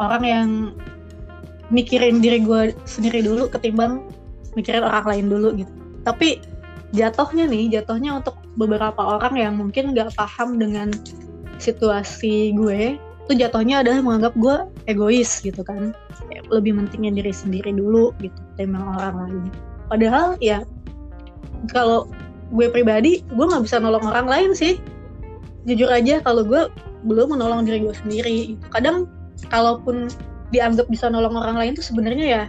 orang 0.01 0.23
yang 0.25 0.49
mikirin 1.71 2.19
diri 2.19 2.43
gue 2.43 2.75
sendiri 2.84 3.23
dulu 3.23 3.47
ketimbang 3.47 4.04
mikirin 4.60 4.84
orang 4.84 5.08
lain 5.08 5.25
dulu 5.32 5.49
gitu. 5.56 5.71
Tapi 6.04 6.43
jatuhnya 6.91 7.47
nih 7.47 7.80
jatuhnya 7.80 8.19
untuk 8.19 8.36
beberapa 8.60 8.99
orang 8.99 9.39
yang 9.39 9.54
mungkin 9.56 9.95
nggak 9.95 10.12
paham 10.19 10.60
dengan 10.60 10.91
situasi 11.62 12.51
gue 12.58 12.99
itu 12.99 13.32
jatuhnya 13.38 13.80
adalah 13.86 14.04
menganggap 14.04 14.34
gue 14.36 14.58
egois 14.91 15.39
gitu 15.39 15.63
kan. 15.63 15.95
Lebih 16.51 16.75
pentingnya 16.75 17.23
diri 17.23 17.32
sendiri 17.32 17.71
dulu 17.71 18.12
gitu 18.19 18.36
ketimbang 18.56 18.84
orang 18.99 19.15
lain. 19.23 19.43
Padahal 19.88 20.36
ya 20.43 20.67
kalau 21.71 22.12
gue 22.52 22.68
pribadi 22.68 23.24
gue 23.32 23.46
nggak 23.48 23.64
bisa 23.64 23.80
nolong 23.80 24.04
orang 24.04 24.28
lain 24.28 24.52
sih. 24.52 24.78
Jujur 25.64 25.88
aja 25.88 26.20
kalau 26.22 26.44
gue 26.44 26.68
belum 27.08 27.34
menolong 27.34 27.66
diri 27.66 27.82
gue 27.82 27.96
sendiri. 27.96 28.56
Gitu. 28.56 28.66
kadang 28.70 29.08
kalaupun 29.50 30.12
dianggap 30.52 30.86
bisa 30.92 31.08
nolong 31.08 31.34
orang 31.34 31.58
lain 31.58 31.72
tuh 31.74 31.86
sebenarnya 31.86 32.26
ya 32.28 32.44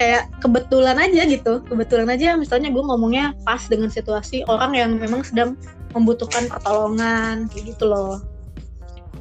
kayak 0.00 0.30
kebetulan 0.40 0.96
aja 0.96 1.26
gitu. 1.28 1.60
Kebetulan 1.68 2.08
aja 2.08 2.34
misalnya 2.38 2.72
gue 2.72 2.82
ngomongnya 2.82 3.36
pas 3.44 3.60
dengan 3.68 3.92
situasi 3.92 4.46
orang 4.48 4.72
yang 4.72 4.90
memang 4.96 5.20
sedang 5.22 5.58
membutuhkan 5.92 6.48
pertolongan 6.48 7.50
gitu 7.52 7.84
loh. 7.84 8.24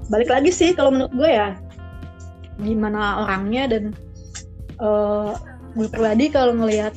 Balik 0.08 0.32
lagi 0.32 0.50
sih 0.54 0.72
kalau 0.72 0.96
menurut 0.96 1.14
gue 1.14 1.30
ya 1.30 1.60
gimana 2.58 3.28
orangnya 3.28 3.70
dan 3.70 3.84
eh, 4.80 5.32
gue 5.78 5.88
pribadi 5.92 6.32
kalau 6.32 6.58
ngelihat 6.58 6.96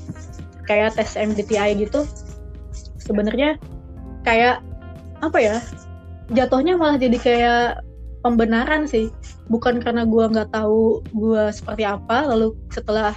kayak 0.65 0.95
tes 0.95 1.19
MBTI 1.19 1.77
gitu 1.77 2.07
sebenarnya 3.11 3.59
kayak 4.23 4.62
apa 5.18 5.38
ya 5.42 5.57
jatuhnya 6.31 6.79
malah 6.79 6.94
jadi 6.94 7.18
kayak 7.18 7.64
pembenaran 8.23 8.87
sih. 8.87 9.11
Bukan 9.51 9.83
karena 9.83 10.07
gue 10.07 10.25
nggak 10.31 10.55
tahu 10.55 11.03
gue 11.11 11.42
seperti 11.51 11.83
apa 11.83 12.31
lalu 12.31 12.55
setelah 12.70 13.11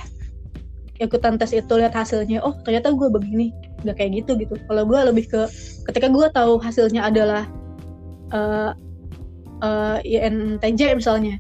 ikutan 0.98 1.38
tes 1.38 1.54
itu 1.54 1.74
lihat 1.78 1.94
hasilnya 1.94 2.42
oh 2.42 2.58
ternyata 2.66 2.90
gue 2.90 3.08
begini. 3.14 3.54
Nggak 3.86 4.02
kayak 4.02 4.12
gitu 4.26 4.32
gitu. 4.42 4.58
Kalau 4.66 4.84
gue 4.90 5.00
lebih 5.14 5.30
ke 5.30 5.42
ketika 5.86 6.10
gue 6.10 6.26
tahu 6.34 6.58
hasilnya 6.58 7.06
adalah 7.06 7.46
eh 8.34 8.72
eh, 9.62 9.98
INTJ 10.02 10.98
misalnya 10.98 11.38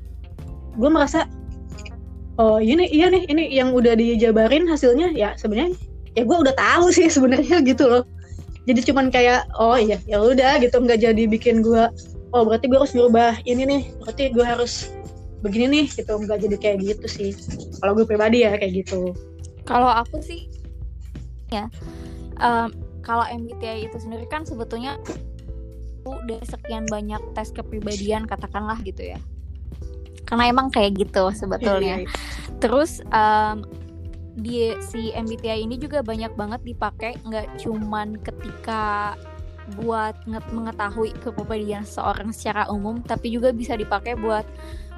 gue 0.77 0.89
merasa 0.89 1.25
oh 2.41 2.57
ini 2.57 2.89
iya 2.89 3.09
nih 3.13 3.29
ini 3.29 3.43
yang 3.53 3.73
udah 3.73 3.93
dijabarin 3.93 4.65
hasilnya 4.65 5.13
ya 5.13 5.37
sebenarnya 5.37 5.77
ya 6.17 6.23
gue 6.25 6.37
udah 6.37 6.55
tahu 6.57 6.89
sih 6.89 7.09
sebenarnya 7.15 7.61
gitu 7.65 7.85
loh 7.89 8.03
jadi 8.63 8.79
cuman 8.91 9.11
kayak 9.11 9.47
oh 9.59 9.75
iya 9.75 9.99
ya 10.07 10.19
udah 10.23 10.59
gitu 10.63 10.79
nggak 10.79 10.99
jadi 11.03 11.23
bikin 11.27 11.63
gue 11.63 11.83
oh 12.31 12.43
berarti 12.47 12.71
gue 12.71 12.77
harus 12.79 12.93
berubah 12.95 13.39
ini 13.43 13.63
nih 13.67 13.81
berarti 14.03 14.23
gue 14.31 14.45
harus 14.45 14.91
begini 15.43 15.65
nih 15.67 15.85
gitu 15.91 16.13
nggak 16.15 16.39
jadi 16.39 16.55
kayak 16.59 16.77
gitu 16.79 17.05
sih 17.07 17.31
kalau 17.83 17.95
gue 17.99 18.05
pribadi 18.07 18.47
ya 18.47 18.55
kayak 18.55 18.85
gitu 18.85 19.11
Kalau 19.63 19.87
aku 19.87 20.19
sih 20.19 20.51
ya 21.47 21.71
em, 22.39 22.71
kalau 23.03 23.23
MBTI 23.27 23.87
itu 23.87 23.95
sendiri 23.99 24.27
kan 24.27 24.43
sebetulnya 24.47 24.99
dari 26.27 26.45
sekian 26.47 26.83
banyak 26.87 27.19
tes 27.35 27.51
kepribadian 27.55 28.27
katakanlah 28.27 28.79
gitu 28.83 29.15
ya. 29.15 29.19
Karena 30.27 30.49
emang 30.51 30.71
kayak 30.71 30.99
gitu 30.99 31.31
sebetulnya. 31.35 32.03
Iya, 32.03 32.07
iya. 32.07 32.59
Terus 32.59 33.03
em, 33.11 33.67
di 34.33 34.73
si 34.81 35.13
MBTI 35.13 35.61
ini 35.61 35.77
juga 35.77 36.01
banyak 36.01 36.33
banget 36.33 36.61
dipakai 36.65 37.21
nggak 37.21 37.61
cuman 37.61 38.17
ketika 38.17 39.13
buat 39.79 40.17
nge- 40.27 40.51
mengetahui 40.51 41.15
kepribadian 41.21 41.85
seseorang 41.85 42.33
secara 42.33 42.67
umum, 42.67 42.99
tapi 43.05 43.31
juga 43.31 43.53
bisa 43.53 43.77
dipakai 43.77 44.17
buat 44.17 44.43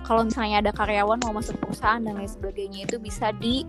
kalau 0.08 0.26
misalnya 0.26 0.62
ada 0.62 0.72
karyawan 0.72 1.20
mau 1.26 1.34
masuk 1.36 1.58
perusahaan 1.62 2.02
dan 2.02 2.18
lain 2.18 2.30
sebagainya 2.30 2.86
itu 2.88 2.98
bisa 2.98 3.34
di 3.36 3.66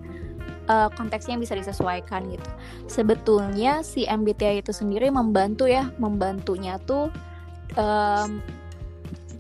eh, 0.71 0.89
konteksnya 0.95 1.37
bisa 1.37 1.53
disesuaikan 1.59 2.31
gitu. 2.31 2.51
Sebetulnya 2.89 3.85
si 3.85 4.09
MBTI 4.09 4.65
itu 4.65 4.73
sendiri 4.73 5.11
membantu 5.13 5.69
ya, 5.69 5.91
membantunya 6.01 6.81
tuh 6.85 7.13
em, 7.77 8.41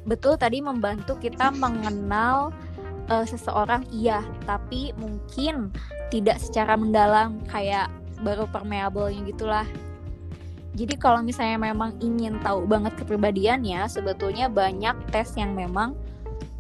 betul 0.07 0.39
tadi 0.39 0.63
membantu 0.63 1.19
kita 1.19 1.51
mengenal 1.51 2.55
uh, 3.11 3.27
seseorang 3.27 3.83
iya 3.91 4.23
tapi 4.47 4.95
mungkin 4.95 5.75
tidak 6.17 6.41
secara 6.41 6.81
mendalam 6.81 7.37
kayak 7.53 7.93
baru 8.25 8.49
permeable-nya 8.49 9.21
gitulah 9.29 9.69
jadi 10.77 10.95
kalau 11.01 11.25
misalnya 11.25 11.73
memang 11.73 11.97
ingin 12.05 12.37
tahu 12.45 12.69
banget 12.69 12.97
kepribadiannya 13.01 13.89
sebetulnya 13.89 14.53
banyak 14.53 14.93
tes 15.09 15.33
yang 15.37 15.57
memang 15.57 15.97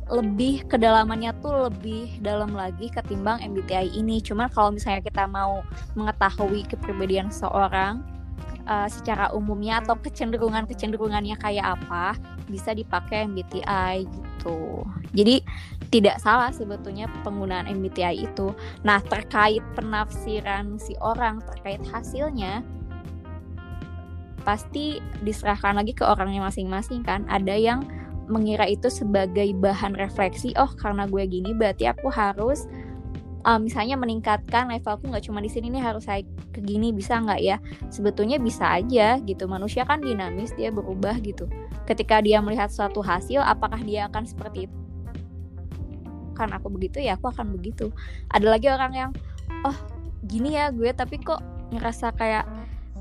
lebih 0.06 0.62
kedalamannya 0.70 1.34
tuh 1.42 1.68
lebih 1.68 2.22
dalam 2.22 2.54
lagi 2.54 2.86
ketimbang 2.88 3.42
MBTI 3.42 3.92
ini. 3.98 4.22
Cuman 4.22 4.46
kalau 4.54 4.72
misalnya 4.72 5.02
kita 5.02 5.26
mau 5.26 5.66
mengetahui 5.98 6.62
kepribadian 6.70 7.28
seorang 7.28 8.00
uh, 8.66 8.90
secara 8.90 9.32
umumnya 9.32 9.80
atau 9.80 9.96
kecenderungan-kecenderungannya 9.96 11.38
kayak 11.38 11.80
apa, 11.80 12.18
bisa 12.50 12.74
dipakai 12.74 13.26
MBTI 13.26 14.04
gitu. 14.06 14.84
Jadi 15.16 15.42
tidak 15.88 16.18
salah 16.20 16.50
sebetulnya 16.50 17.06
penggunaan 17.22 17.70
MBTI 17.70 18.26
itu. 18.26 18.52
Nah, 18.82 19.00
terkait 19.06 19.62
penafsiran 19.78 20.76
si 20.76 20.98
orang 20.98 21.40
terkait 21.46 21.80
hasilnya 21.88 22.62
pasti 24.46 25.02
diserahkan 25.26 25.74
lagi 25.74 25.90
ke 25.90 26.06
orangnya 26.06 26.46
masing-masing 26.46 27.02
kan. 27.02 27.26
Ada 27.26 27.58
yang 27.58 27.82
mengira 28.26 28.66
itu 28.66 28.90
sebagai 28.90 29.54
bahan 29.58 29.94
refleksi 29.94 30.50
oh 30.58 30.70
karena 30.78 31.06
gue 31.06 31.22
gini 31.30 31.54
berarti 31.54 31.86
aku 31.86 32.10
harus 32.10 32.66
uh, 33.46 33.60
misalnya 33.62 33.94
meningkatkan 33.94 34.66
levelku 34.66 35.06
nggak 35.06 35.24
cuma 35.30 35.38
di 35.38 35.46
sini 35.46 35.70
nih 35.70 35.80
harus 35.80 36.10
saya 36.10 36.26
ke 36.50 36.58
gini 36.58 36.90
bisa 36.90 37.22
nggak 37.22 37.40
ya? 37.40 37.56
Sebetulnya 37.88 38.42
bisa 38.42 38.66
aja 38.66 39.22
gitu. 39.22 39.46
Manusia 39.46 39.86
kan 39.86 40.02
dinamis 40.02 40.50
dia 40.58 40.74
berubah 40.74 41.14
gitu. 41.22 41.46
Ketika 41.86 42.18
dia 42.18 42.42
melihat 42.42 42.68
suatu 42.68 43.00
hasil 43.00 43.40
apakah 43.40 43.78
dia 43.86 44.10
akan 44.10 44.26
seperti 44.26 44.66
itu? 44.66 44.76
Kan 46.34 46.50
aku 46.52 46.68
begitu 46.68 46.98
ya 46.98 47.14
aku 47.14 47.30
akan 47.30 47.54
begitu. 47.54 47.94
Ada 48.34 48.58
lagi 48.58 48.66
orang 48.68 48.92
yang 48.92 49.10
oh 49.62 49.78
gini 50.26 50.58
ya 50.58 50.74
gue 50.74 50.90
tapi 50.90 51.22
kok 51.22 51.38
ngerasa 51.70 52.10
kayak 52.18 52.44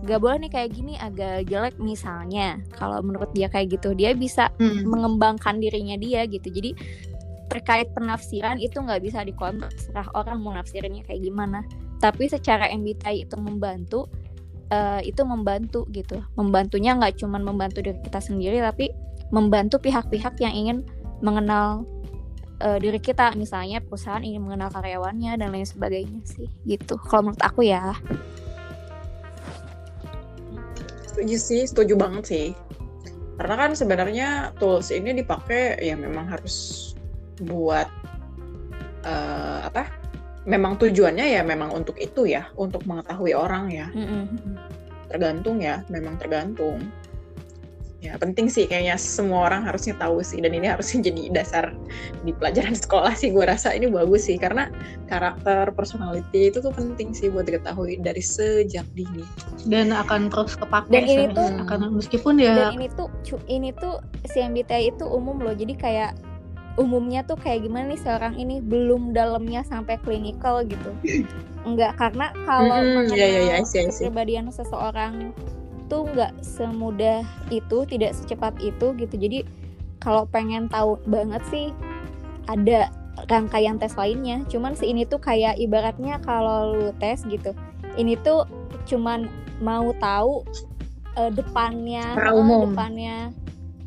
gak 0.05 0.21
boleh 0.21 0.45
nih 0.45 0.51
kayak 0.53 0.69
gini 0.71 0.93
agak 1.01 1.49
jelek. 1.49 1.75
Misalnya 1.81 2.61
kalau 2.77 3.01
menurut 3.01 3.33
dia 3.33 3.49
kayak 3.49 3.81
gitu 3.81 3.97
dia 3.97 4.13
bisa 4.13 4.53
hmm. 4.61 4.85
mengembangkan 4.85 5.57
dirinya 5.57 5.97
dia 5.97 6.29
gitu. 6.29 6.53
Jadi 6.53 6.77
terkait 7.47 7.91
penafsiran 7.93 8.57
itu 8.57 8.81
nggak 8.81 9.01
bisa 9.05 9.21
dikontrol 9.21 9.69
orang 10.17 10.41
mau 10.41 10.53
nafsirinnya 10.53 11.05
kayak 11.05 11.21
gimana. 11.21 11.61
Tapi 12.01 12.27
secara 12.27 12.69
MBTI 12.69 13.25
itu 13.25 13.35
membantu 13.37 14.09
uh, 14.73 15.01
itu 15.01 15.21
membantu 15.23 15.85
gitu. 15.93 16.21
Membantunya 16.37 16.97
nggak 16.97 17.21
cuma 17.21 17.37
membantu 17.37 17.85
diri 17.85 17.99
kita 18.01 18.19
sendiri 18.21 18.57
tapi 18.61 18.89
membantu 19.33 19.81
pihak-pihak 19.81 20.37
yang 20.41 20.53
ingin 20.53 20.77
mengenal 21.21 21.85
uh, 22.61 22.77
diri 22.81 22.97
kita. 22.97 23.33
Misalnya 23.37 23.81
perusahaan 23.81 24.23
ingin 24.23 24.45
mengenal 24.45 24.73
karyawannya 24.73 25.37
dan 25.37 25.49
lain 25.53 25.67
sebagainya 25.67 26.21
sih 26.25 26.49
gitu. 26.65 26.97
Kalau 26.97 27.29
menurut 27.31 27.43
aku 27.45 27.65
ya. 27.65 27.93
Setuju 31.09 31.37
sih 31.39 31.61
setuju 31.69 31.93
banget 31.95 32.23
sih. 32.27 32.47
Karena 33.35 33.55
kan 33.59 33.71
sebenarnya 33.75 34.55
tools 34.59 34.95
ini 34.95 35.11
dipakai 35.11 35.79
ya 35.83 35.95
memang 35.99 36.27
harus 36.31 36.91
buat 37.43 37.89
uh, 39.03 39.59
apa 39.67 39.91
memang 40.45 40.77
tujuannya 40.77 41.35
ya 41.35 41.41
memang 41.41 41.73
untuk 41.73 41.97
itu 41.97 42.29
ya 42.29 42.47
untuk 42.55 42.85
mengetahui 42.85 43.33
orang 43.33 43.73
ya. 43.73 43.89
Mm 43.91 44.05
-hmm. 44.05 44.55
tergantung 45.05 45.61
ya 45.61 45.85
memang 45.89 46.17
tergantung. 46.17 46.81
Ya 48.05 48.21
penting 48.21 48.45
sih 48.53 48.69
kayaknya 48.69 49.01
semua 49.01 49.49
orang 49.49 49.65
harusnya 49.65 49.97
tahu 49.97 50.21
sih 50.21 50.37
dan 50.37 50.53
ini 50.53 50.69
harusnya 50.69 51.01
jadi 51.09 51.33
dasar 51.33 51.73
di 52.21 52.29
pelajaran 52.37 52.77
sekolah 52.77 53.17
sih 53.17 53.33
gue 53.33 53.41
rasa 53.41 53.73
ini 53.73 53.89
bagus 53.89 54.29
sih 54.29 54.37
karena 54.37 54.69
karakter 55.09 55.73
personality 55.73 56.53
itu 56.53 56.61
tuh 56.61 56.69
penting 56.69 57.17
sih 57.17 57.33
buat 57.33 57.49
diketahui 57.49 57.97
dari 58.05 58.21
sejak 58.21 58.85
dini. 58.93 59.25
Dan 59.65 59.89
akan 59.89 60.29
terus 60.29 60.53
kepake 60.53 60.93
dan 60.93 61.03
ini 61.09 61.25
tuh 61.33 61.49
akan 61.65 61.97
meskipun 61.97 62.37
ya 62.37 62.69
dan 62.69 62.77
ini 62.77 62.87
tuh 62.93 63.09
ini 63.49 63.73
tuh 63.73 63.97
si 64.29 64.37
MBTI 64.37 64.93
itu 64.93 65.05
umum 65.09 65.41
loh 65.41 65.57
jadi 65.57 65.73
kayak 65.73 66.11
umumnya 66.75 67.23
tuh 67.23 67.39
kayak 67.39 67.67
gimana 67.67 67.91
nih 67.93 68.01
seorang 68.01 68.35
ini? 68.35 68.59
Belum 68.59 69.15
dalamnya 69.15 69.63
sampai 69.63 69.99
klinikal 70.01 70.63
gitu. 70.67 70.91
Enggak 71.67 71.97
karena 71.97 72.29
kalau 72.45 72.77
mm, 72.77 72.93
mengenal 72.93 73.17
yeah, 73.17 73.29
yeah, 73.41 73.63
yeah, 73.63 73.89
kepribadian 73.89 74.53
seseorang 74.53 75.33
tuh 75.85 76.05
nggak 76.09 76.33
semudah 76.41 77.25
itu 77.49 77.77
tidak 77.89 78.13
secepat 78.13 78.53
itu 78.61 78.93
gitu. 78.97 79.15
Jadi 79.17 79.39
kalau 80.01 80.29
pengen 80.29 80.69
tahu 80.69 81.01
banget 81.09 81.41
sih 81.49 81.73
ada 82.45 82.93
rangkaian 83.31 83.81
tes 83.81 83.97
lainnya. 83.97 84.45
Cuman 84.51 84.77
si 84.77 84.91
ini 84.93 85.07
tuh 85.09 85.17
kayak 85.17 85.57
ibaratnya 85.57 86.21
kalau 86.21 86.77
lu 86.77 86.89
tes 87.01 87.25
gitu 87.25 87.55
ini 87.95 88.19
tuh 88.19 88.43
cuman 88.85 89.27
mau 89.63 89.91
tahu 89.97 90.43
uh, 91.15 91.31
depannya 91.31 92.15
uh, 92.15 92.67
depannya 92.69 93.31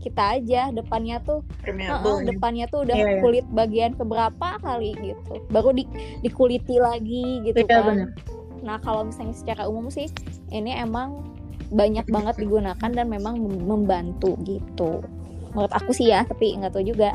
kita 0.09 0.41
aja 0.41 0.73
depannya 0.73 1.21
tuh 1.23 1.45
uh, 1.69 1.93
uh, 2.01 2.19
depannya 2.25 2.65
tuh 2.73 2.89
udah 2.89 2.97
yeah, 2.97 3.09
yeah. 3.15 3.21
kulit 3.21 3.47
bagian 3.53 3.93
keberapa 3.93 4.57
kali 4.65 4.97
gitu. 5.05 5.45
Baru 5.53 5.77
di 5.77 5.85
dikuliti 6.25 6.81
lagi 6.81 7.45
gitu 7.45 7.61
yeah, 7.69 7.85
kan. 7.85 7.85
bener. 7.93 8.11
nah 8.59 8.75
kalau 8.83 9.07
misalnya 9.07 9.39
secara 9.39 9.71
umum 9.71 9.87
sih 9.87 10.11
ini 10.51 10.75
emang 10.75 11.23
banyak 11.71 12.09
banget 12.11 12.41
digunakan 12.41 12.91
dan 12.91 13.07
memang 13.07 13.39
membantu 13.69 14.35
gitu. 14.43 15.05
Menurut 15.53 15.73
aku 15.77 15.93
sih 15.93 16.11
ya 16.11 16.25
tapi 16.25 16.57
nggak 16.57 16.73
tahu 16.73 16.85
juga. 16.89 17.13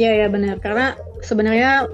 Ya 0.00 0.16
ya 0.16 0.26
benar 0.32 0.56
karena 0.58 0.96
sebenarnya 1.20 1.86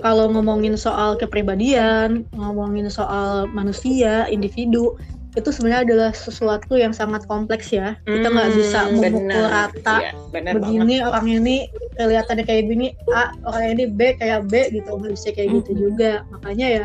kalau 0.00 0.32
ngomongin 0.32 0.74
soal 0.80 1.14
kepribadian 1.20 2.24
ngomongin 2.32 2.88
soal 2.88 3.44
manusia 3.52 4.24
individu 4.32 4.96
itu 5.34 5.50
sebenarnya 5.50 5.82
adalah 5.90 6.10
sesuatu 6.14 6.78
yang 6.78 6.94
sangat 6.94 7.26
kompleks 7.26 7.74
ya 7.74 7.98
kita 8.06 8.30
nggak 8.30 8.48
hmm, 8.54 8.58
bisa 8.58 8.78
memukul 8.94 9.44
rata 9.50 9.96
ya, 9.98 10.12
begini 10.54 11.02
banget. 11.02 11.10
orang 11.10 11.26
ini 11.26 11.56
kelihatannya 11.98 12.44
kayak 12.46 12.64
gini 12.70 12.86
A 13.10 13.34
orang 13.42 13.74
ini 13.74 13.84
B 13.90 14.14
kayak 14.14 14.46
B 14.46 14.70
gitu 14.70 14.94
nggak 14.94 15.12
bisa 15.14 15.28
kayak 15.34 15.50
gitu 15.62 15.70
hmm. 15.74 15.80
juga 15.90 16.12
makanya 16.30 16.66
ya 16.82 16.84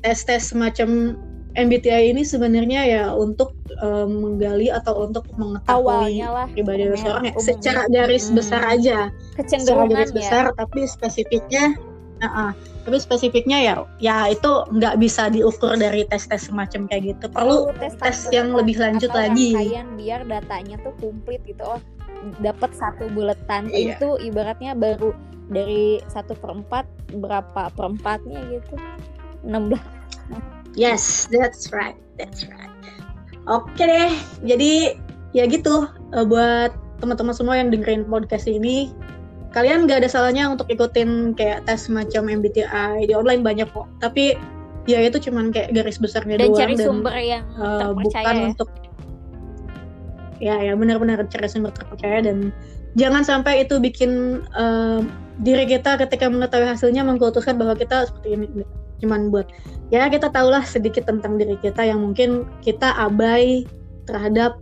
tes 0.00 0.24
tes 0.24 0.48
semacam 0.48 1.20
MBTI 1.58 2.14
ini 2.14 2.22
sebenarnya 2.22 2.80
ya 2.86 3.04
untuk 3.10 3.58
um, 3.82 4.22
menggali 4.22 4.70
atau 4.70 5.10
untuk 5.10 5.26
mengetahui 5.34 6.22
pribadi 6.54 6.86
seseorang 6.94 7.24
ya, 7.26 7.34
secara 7.42 7.82
garis 7.90 8.30
hmm. 8.30 8.36
besar 8.38 8.62
aja, 8.70 8.98
secara 9.34 9.90
garis 9.90 10.14
ya. 10.14 10.16
besar, 10.22 10.44
tapi 10.54 10.86
spesifiknya, 10.86 11.74
uh 12.20 12.26
-uh, 12.26 12.50
tapi 12.84 12.96
spesifiknya 12.96 13.58
ya, 13.60 13.74
ya 14.00 14.32
itu 14.32 14.64
nggak 14.72 14.96
bisa 14.96 15.28
diukur 15.28 15.76
dari 15.76 16.08
tes-tes 16.08 16.48
semacam 16.48 16.88
kayak 16.88 17.16
gitu. 17.16 17.26
Perlu 17.28 17.72
tes, 17.76 17.92
tes 18.00 18.18
yang 18.32 18.56
lebih 18.56 18.80
lanjut 18.80 19.12
lagi. 19.12 19.52
biar 20.00 20.24
datanya 20.24 20.80
tuh 20.80 20.96
komplit 21.00 21.44
gitu. 21.44 21.60
Oh, 21.60 21.80
dapat 22.40 22.72
satu 22.76 23.08
buletan 23.12 23.68
iya. 23.72 23.96
itu 23.96 24.16
ibaratnya 24.20 24.76
baru 24.76 25.12
dari 25.50 26.00
satu 26.08 26.36
perempat 26.36 26.86
berapa 27.16 27.72
perempatnya 27.74 28.38
gitu, 28.48 28.74
16 29.42 29.76
Yes, 30.78 31.26
that's 31.26 31.74
right, 31.74 31.98
that's 32.14 32.46
right. 32.46 32.70
Oke 33.50 33.82
deh, 33.82 34.14
jadi 34.46 34.94
ya 35.34 35.50
gitu 35.50 35.90
uh, 36.14 36.24
buat 36.26 36.70
teman-teman 37.02 37.34
semua 37.34 37.58
yang 37.58 37.74
dengerin 37.74 38.06
podcast 38.06 38.46
ini, 38.46 38.94
kalian 39.50 39.90
gak 39.90 40.06
ada 40.06 40.08
salahnya 40.10 40.46
untuk 40.46 40.70
ikutin 40.70 41.34
kayak 41.34 41.66
tes 41.66 41.90
macam 41.90 42.30
MBTI 42.30 43.10
di 43.10 43.12
online 43.14 43.42
banyak 43.42 43.68
kok. 43.70 43.90
Tapi 43.98 44.38
ya 44.88 44.98
itu 45.04 45.30
cuman 45.30 45.52
kayak 45.52 45.76
garis 45.76 46.00
besarnya 46.00 46.40
dan 46.40 46.50
doang 46.50 46.60
cari 46.60 46.74
dan 46.74 46.86
sumber 46.88 47.14
yang 47.20 47.44
uh, 47.60 47.92
bukan 47.92 48.34
ya. 48.34 48.44
untuk 48.50 48.68
ya 50.40 50.56
ya 50.56 50.72
benar-benar 50.72 51.20
cari 51.28 51.46
sumber 51.46 51.70
terpercaya 51.76 52.24
dan 52.24 52.48
jangan 52.96 53.22
sampai 53.22 53.62
itu 53.62 53.76
bikin 53.76 54.42
uh, 54.56 55.04
diri 55.44 55.68
kita 55.68 56.00
ketika 56.00 56.26
mengetahui 56.26 56.66
hasilnya 56.66 57.04
mengkultuskan 57.04 57.60
bahwa 57.60 57.76
kita 57.76 58.08
seperti 58.08 58.40
ini 58.40 58.46
cuman 59.00 59.32
buat 59.32 59.48
ya 59.88 60.08
kita 60.08 60.28
tahulah 60.32 60.64
sedikit 60.64 61.08
tentang 61.08 61.40
diri 61.40 61.56
kita 61.60 61.84
yang 61.84 62.00
mungkin 62.00 62.48
kita 62.60 62.92
abai 62.96 63.64
terhadap 64.04 64.60